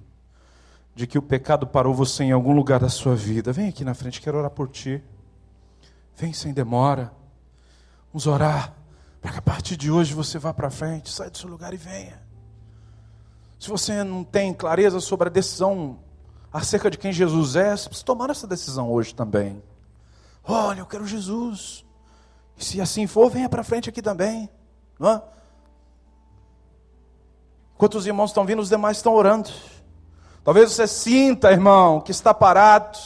de 0.99 1.07
que 1.07 1.17
o 1.17 1.23
pecado 1.23 1.65
parou 1.65 1.95
você 1.95 2.25
em 2.25 2.33
algum 2.33 2.53
lugar 2.53 2.81
da 2.81 2.89
sua 2.89 3.15
vida, 3.15 3.53
vem 3.53 3.69
aqui 3.69 3.85
na 3.85 3.95
frente, 3.95 4.21
quero 4.21 4.37
orar 4.37 4.51
por 4.51 4.69
ti. 4.69 5.01
Vem 6.17 6.33
sem 6.33 6.53
demora. 6.53 7.13
Vamos 8.13 8.27
orar 8.27 8.75
para 9.21 9.31
que 9.31 9.39
a 9.39 9.43
partir 9.43 9.77
de 9.77 9.93
hoje 9.93 10.13
você 10.13 10.41
vá 10.41 10.53
para 10.53 10.69
frente, 10.71 11.13
saia 11.13 11.31
do 11.31 11.39
seu 11.39 11.49
lugar 11.49 11.73
e 11.73 11.77
venha. 11.77 12.21
Se 13.61 13.69
você 13.69 14.03
não 14.03 14.25
tem 14.25 14.53
clareza 14.53 14.99
sobre 14.99 15.29
a 15.29 15.31
decisão 15.31 16.01
acerca 16.53 16.91
de 16.91 16.99
quem 16.99 17.13
Jesus 17.13 17.55
é, 17.55 17.77
você 17.77 17.89
precisa 17.89 18.05
tomar 18.05 18.31
essa 18.31 18.49
decisão 18.49 18.91
hoje 18.91 19.15
também. 19.15 19.63
Olha, 20.43 20.81
eu 20.81 20.87
quero 20.87 21.07
Jesus. 21.07 21.85
E 22.57 22.65
se 22.65 22.81
assim 22.81 23.07
for, 23.07 23.31
venha 23.31 23.49
para 23.49 23.63
frente 23.63 23.89
aqui 23.89 24.03
também. 24.03 24.51
Não 24.99 25.11
é? 25.11 25.23
Enquanto 27.77 27.95
os 27.95 28.05
irmãos 28.05 28.31
estão 28.31 28.45
vindo, 28.45 28.61
os 28.61 28.69
demais 28.69 28.97
estão 28.97 29.15
orando. 29.15 29.49
Talvez 30.49 30.73
você 30.73 30.87
sinta, 30.87 31.53
irmão, 31.53 32.01
que 32.01 32.11
está 32.11 32.33
parado. 32.33 32.99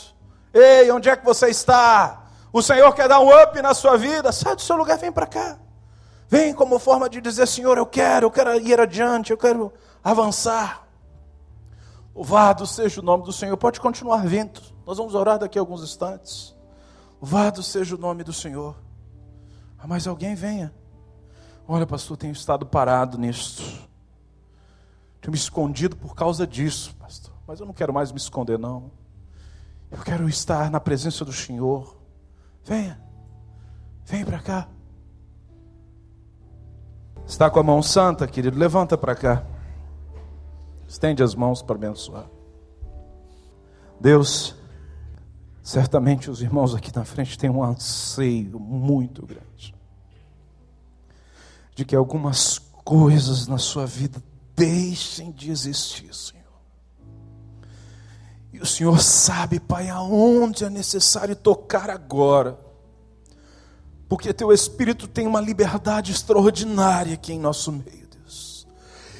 Ei, 0.54 0.88
onde 0.92 1.08
é 1.08 1.16
que 1.16 1.24
você 1.24 1.48
está? 1.48 2.26
O 2.52 2.62
Senhor 2.62 2.94
quer 2.94 3.08
dar 3.08 3.18
um 3.18 3.36
up 3.36 3.60
na 3.60 3.74
sua 3.74 3.96
vida. 3.96 4.30
Sai 4.30 4.54
do 4.54 4.62
seu 4.62 4.76
lugar, 4.76 4.96
vem 4.96 5.10
para 5.10 5.26
cá. 5.26 5.58
Vem 6.28 6.54
como 6.54 6.78
forma 6.78 7.10
de 7.10 7.20
dizer, 7.20 7.48
Senhor, 7.48 7.76
eu 7.76 7.84
quero, 7.84 8.26
eu 8.26 8.30
quero 8.30 8.54
ir 8.60 8.78
adiante, 8.78 9.32
eu 9.32 9.36
quero 9.36 9.72
avançar. 10.04 10.86
Louvado 12.14 12.64
seja 12.64 13.00
o 13.00 13.04
nome 13.04 13.24
do 13.24 13.32
Senhor. 13.32 13.56
Pode 13.56 13.80
continuar 13.80 14.24
vindo. 14.24 14.60
Nós 14.86 14.98
vamos 14.98 15.12
orar 15.12 15.36
daqui 15.36 15.58
a 15.58 15.62
alguns 15.62 15.82
instantes. 15.82 16.54
Louvado 17.20 17.60
seja 17.60 17.96
o 17.96 17.98
nome 17.98 18.22
do 18.22 18.32
Senhor. 18.32 18.76
Ah, 19.80 19.88
mas 19.88 20.06
alguém 20.06 20.36
venha. 20.36 20.72
Olha, 21.66 21.88
pastor, 21.88 22.16
tenho 22.16 22.34
estado 22.34 22.64
parado 22.64 23.18
nisto. 23.18 23.64
Tenho 25.20 25.32
me 25.32 25.36
escondido 25.36 25.96
por 25.96 26.14
causa 26.14 26.46
disso, 26.46 26.94
pastor. 27.00 27.31
Mas 27.46 27.60
eu 27.60 27.66
não 27.66 27.72
quero 27.72 27.92
mais 27.92 28.12
me 28.12 28.18
esconder, 28.18 28.58
não. 28.58 28.90
Eu 29.90 29.98
quero 29.98 30.28
estar 30.28 30.70
na 30.70 30.80
presença 30.80 31.24
do 31.24 31.32
Senhor. 31.32 31.96
Venha. 32.64 33.00
Vem 34.04 34.24
para 34.24 34.38
cá. 34.38 34.68
Está 37.26 37.50
com 37.50 37.60
a 37.60 37.62
mão 37.62 37.82
santa, 37.82 38.26
querido? 38.26 38.58
Levanta 38.58 38.96
para 38.96 39.14
cá. 39.14 39.44
Estende 40.88 41.22
as 41.22 41.34
mãos 41.34 41.62
para 41.62 41.76
abençoar. 41.76 42.26
Deus, 44.00 44.56
certamente 45.62 46.30
os 46.30 46.42
irmãos 46.42 46.74
aqui 46.74 46.94
na 46.94 47.04
frente 47.04 47.38
têm 47.38 47.48
um 47.48 47.62
anseio 47.62 48.58
muito 48.58 49.24
grande 49.24 49.74
de 51.74 51.84
que 51.84 51.96
algumas 51.96 52.58
coisas 52.84 53.46
na 53.46 53.58
sua 53.58 53.86
vida 53.86 54.22
deixem 54.54 55.30
de 55.32 55.50
existir, 55.50 56.14
Senhor. 56.14 56.41
E 58.52 58.58
o 58.58 58.66
Senhor 58.66 59.00
sabe, 59.00 59.58
Pai, 59.58 59.88
aonde 59.88 60.64
é 60.64 60.70
necessário 60.70 61.34
tocar 61.34 61.88
agora. 61.88 62.58
Porque 64.08 64.32
teu 64.32 64.52
Espírito 64.52 65.08
tem 65.08 65.26
uma 65.26 65.40
liberdade 65.40 66.12
extraordinária 66.12 67.14
aqui 67.14 67.32
em 67.32 67.38
nosso 67.38 67.72
meio. 67.72 68.02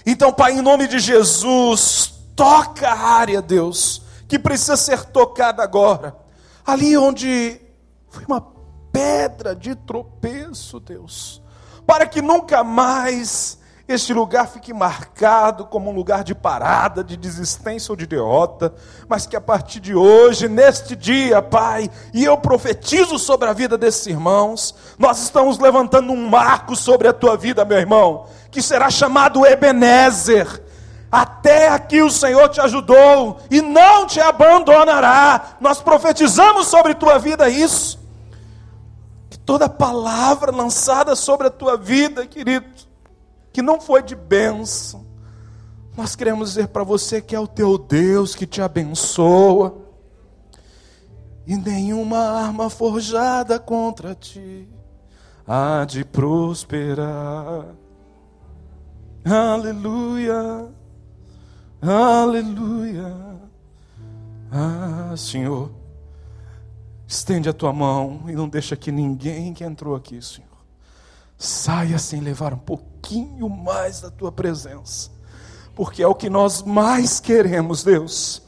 Então, 0.04 0.32
Pai, 0.32 0.52
em 0.52 0.62
nome 0.62 0.88
de 0.88 0.98
Jesus, 0.98 2.12
toca 2.34 2.88
a 2.88 2.98
área, 2.98 3.40
Deus, 3.40 4.02
que 4.26 4.38
precisa 4.38 4.76
ser 4.76 5.04
tocada 5.04 5.62
agora. 5.62 6.16
Ali 6.66 6.96
onde 6.96 7.60
foi 8.08 8.24
uma 8.24 8.44
pedra 8.92 9.54
de 9.54 9.74
tropeço, 9.74 10.80
Deus, 10.80 11.40
para 11.86 12.06
que 12.06 12.20
nunca 12.20 12.64
mais 12.64 13.58
este 13.92 14.14
lugar 14.14 14.48
fique 14.48 14.72
marcado 14.72 15.66
como 15.66 15.90
um 15.90 15.94
lugar 15.94 16.24
de 16.24 16.34
parada, 16.34 17.04
de 17.04 17.16
desistência 17.16 17.92
ou 17.92 17.96
de 17.96 18.06
derrota, 18.06 18.74
mas 19.08 19.26
que 19.26 19.36
a 19.36 19.40
partir 19.40 19.80
de 19.80 19.94
hoje, 19.94 20.48
neste 20.48 20.96
dia, 20.96 21.42
Pai, 21.42 21.90
e 22.12 22.24
eu 22.24 22.36
profetizo 22.36 23.18
sobre 23.18 23.48
a 23.48 23.52
vida 23.52 23.76
desses 23.76 24.06
irmãos, 24.06 24.74
nós 24.98 25.22
estamos 25.22 25.58
levantando 25.58 26.12
um 26.12 26.28
marco 26.28 26.74
sobre 26.74 27.08
a 27.08 27.12
tua 27.12 27.36
vida, 27.36 27.64
meu 27.64 27.78
irmão, 27.78 28.26
que 28.50 28.62
será 28.62 28.90
chamado 28.90 29.46
Ebenezer. 29.46 30.62
Até 31.10 31.68
aqui 31.68 32.00
o 32.00 32.10
Senhor 32.10 32.48
te 32.48 32.60
ajudou 32.60 33.38
e 33.50 33.60
não 33.60 34.06
te 34.06 34.18
abandonará. 34.18 35.56
Nós 35.60 35.80
profetizamos 35.82 36.68
sobre 36.68 36.94
tua 36.94 37.18
vida 37.18 37.50
isso. 37.50 38.00
Que 39.28 39.38
toda 39.38 39.68
palavra 39.68 40.50
lançada 40.50 41.14
sobre 41.14 41.48
a 41.48 41.50
tua 41.50 41.76
vida, 41.76 42.26
querido, 42.26 42.64
que 43.52 43.62
não 43.62 43.80
foi 43.80 44.02
de 44.02 44.14
bênção. 44.14 45.06
Nós 45.96 46.16
queremos 46.16 46.50
dizer 46.50 46.68
para 46.68 46.84
você 46.84 47.20
que 47.20 47.36
é 47.36 47.40
o 47.40 47.46
teu 47.46 47.76
Deus 47.76 48.34
que 48.34 48.46
te 48.46 48.62
abençoa, 48.62 49.80
e 51.46 51.56
nenhuma 51.56 52.18
arma 52.18 52.70
forjada 52.70 53.58
contra 53.58 54.14
ti 54.14 54.68
há 55.46 55.84
de 55.84 56.04
prosperar. 56.04 57.66
Aleluia, 59.24 60.68
Aleluia. 61.82 63.12
Ah, 64.52 65.14
Senhor, 65.16 65.72
estende 67.08 67.48
a 67.48 67.52
tua 67.52 67.72
mão 67.72 68.22
e 68.28 68.32
não 68.32 68.48
deixa 68.48 68.76
que 68.76 68.92
ninguém 68.92 69.52
que 69.52 69.64
entrou 69.64 69.96
aqui, 69.96 70.22
Senhor, 70.22 70.51
saia 71.44 71.98
sem 71.98 72.20
levar 72.20 72.54
um 72.54 72.58
pouquinho 72.58 73.48
mais 73.48 74.00
da 74.00 74.10
tua 74.10 74.30
presença, 74.30 75.10
porque 75.74 76.02
é 76.02 76.06
o 76.06 76.14
que 76.14 76.30
nós 76.30 76.62
mais 76.62 77.18
queremos, 77.18 77.82
Deus 77.82 78.42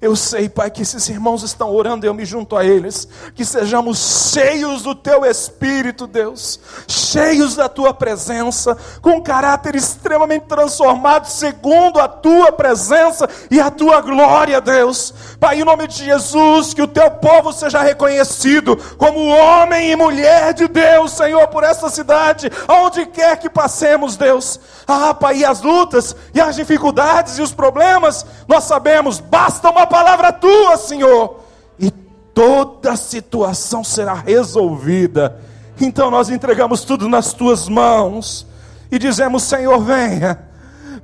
eu 0.00 0.14
sei, 0.14 0.48
Pai, 0.48 0.70
que 0.70 0.82
esses 0.82 1.08
irmãos 1.08 1.42
estão 1.42 1.74
orando 1.74 2.06
e 2.06 2.08
eu 2.08 2.14
me 2.14 2.24
junto 2.24 2.56
a 2.56 2.64
eles. 2.64 3.08
Que 3.34 3.44
sejamos 3.44 4.30
cheios 4.32 4.82
do 4.82 4.94
Teu 4.94 5.24
Espírito, 5.24 6.06
Deus. 6.06 6.60
Cheios 6.86 7.56
da 7.56 7.68
Tua 7.68 7.92
presença. 7.92 8.76
Com 9.02 9.20
caráter 9.20 9.74
extremamente 9.74 10.46
transformado, 10.46 11.26
segundo 11.26 11.98
a 11.98 12.06
Tua 12.06 12.52
presença 12.52 13.28
e 13.50 13.60
a 13.60 13.70
Tua 13.70 14.00
glória, 14.00 14.60
Deus. 14.60 15.12
Pai, 15.40 15.60
em 15.60 15.64
nome 15.64 15.88
de 15.88 16.04
Jesus, 16.04 16.72
que 16.72 16.82
o 16.82 16.86
Teu 16.86 17.10
povo 17.10 17.52
seja 17.52 17.82
reconhecido 17.82 18.76
como 18.96 19.28
homem 19.28 19.90
e 19.90 19.96
mulher 19.96 20.54
de 20.54 20.68
Deus, 20.68 21.12
Senhor, 21.12 21.48
por 21.48 21.64
essa 21.64 21.90
cidade. 21.90 22.50
Aonde 22.68 23.04
quer 23.06 23.36
que 23.38 23.50
passemos, 23.50 24.16
Deus. 24.16 24.60
Ah, 24.86 25.12
Pai, 25.12 25.38
e 25.38 25.44
as 25.44 25.60
lutas, 25.60 26.14
e 26.32 26.40
as 26.40 26.54
dificuldades 26.54 27.38
e 27.38 27.42
os 27.42 27.52
problemas, 27.52 28.24
nós 28.46 28.64
sabemos, 28.64 29.18
basta 29.18 29.68
uma 29.68 29.87
palavra 29.88 30.32
tua, 30.32 30.76
Senhor, 30.76 31.40
e 31.78 31.90
toda 31.90 32.94
situação 32.94 33.82
será 33.82 34.14
resolvida. 34.14 35.40
Então 35.80 36.10
nós 36.10 36.30
entregamos 36.30 36.84
tudo 36.84 37.08
nas 37.08 37.32
tuas 37.32 37.68
mãos 37.68 38.46
e 38.90 38.98
dizemos: 38.98 39.42
Senhor, 39.42 39.78
venha, 39.80 40.38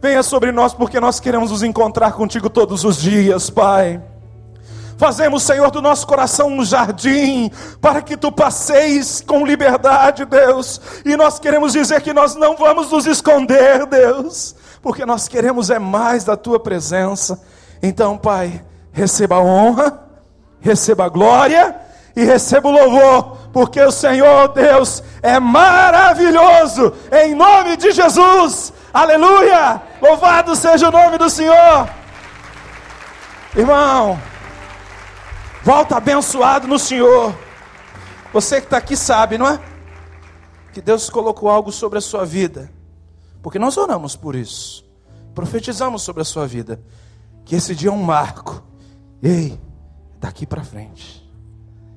venha 0.01 0.23
sobre 0.23 0.53
nós, 0.53 0.75
porque 0.75 1.01
nós 1.01 1.19
queremos 1.19 1.51
nos 1.51 1.63
encontrar 1.63 2.13
contigo 2.13 2.49
todos 2.49 2.85
os 2.85 3.01
dias, 3.01 3.51
Pai. 3.51 4.01
Fazemos, 4.97 5.43
Senhor, 5.43 5.71
do 5.71 5.83
nosso 5.83 6.07
coração 6.07 6.49
um 6.49 6.65
jardim, 6.65 7.51
para 7.81 8.01
que 8.01 8.17
tu 8.17 8.31
passeis 8.31 9.21
com 9.21 9.45
liberdade, 9.45 10.25
Deus. 10.25 10.81
E 11.05 11.17
nós 11.17 11.39
queremos 11.41 11.73
dizer 11.73 12.01
que 12.01 12.13
nós 12.13 12.37
não 12.37 12.57
vamos 12.57 12.91
nos 12.91 13.05
esconder, 13.07 13.87
Deus, 13.87 14.55
porque 14.81 15.05
nós 15.05 15.27
queremos 15.27 15.69
é 15.69 15.81
mais 15.81 16.25
da 16.25 16.37
tua 16.37 16.61
presença. 16.61 17.43
Então, 17.83 18.17
Pai, 18.17 18.63
receba 18.95 19.37
a 19.37 19.41
honra, 19.41 20.01
receba 20.61 21.05
a 21.05 21.09
glória 21.09 21.77
e 22.17 22.25
receba 22.25 22.69
o 22.69 22.73
louvor, 22.73 23.37
porque 23.53 23.83
o 23.83 23.91
Senhor 23.91 24.49
Deus 24.49 25.03
é 25.21 25.41
maravilhoso, 25.41 26.95
em 27.13 27.35
nome 27.35 27.77
de 27.77 27.91
Jesus, 27.91 28.73
aleluia! 28.93 29.83
Louvado 30.01 30.55
seja 30.55 30.89
o 30.89 30.93
nome 30.93 31.19
do 31.19 31.29
Senhor, 31.29 31.89
irmão. 33.57 34.19
Volta 35.65 35.97
abençoado 35.97 36.69
no 36.69 36.79
Senhor. 36.79 37.35
Você 38.35 38.61
que 38.61 38.67
está 38.67 38.77
aqui 38.77 38.97
sabe, 38.97 39.39
não 39.39 39.49
é? 39.49 39.59
Que 40.73 40.81
Deus 40.83 41.09
colocou 41.09 41.49
algo 41.49 41.73
sobre 41.73 41.99
a 41.99 42.03
sua 42.03 42.25
vida, 42.25 42.71
porque 43.43 43.59
nós 43.59 43.77
oramos 43.77 44.15
por 44.15 44.37
isso, 44.37 44.85
profetizamos 45.35 46.03
sobre 46.03 46.23
a 46.23 46.25
sua 46.25 46.47
vida, 46.47 46.81
que 47.45 47.57
esse 47.57 47.75
dia 47.75 47.89
é 47.89 47.93
um 47.93 48.03
marco 48.03 48.63
Ei, 49.25 49.59
daqui 50.21 50.47
para 50.47 50.63
frente. 50.63 51.27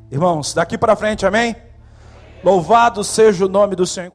Irmãos, 0.10 0.54
daqui 0.54 0.78
para 0.78 0.96
frente, 0.96 1.26
amém? 1.26 1.54
Louvado 2.42 3.04
seja 3.04 3.46
o 3.46 3.50
nome 3.50 3.76
do 3.76 3.86
Senhor. 3.86 4.06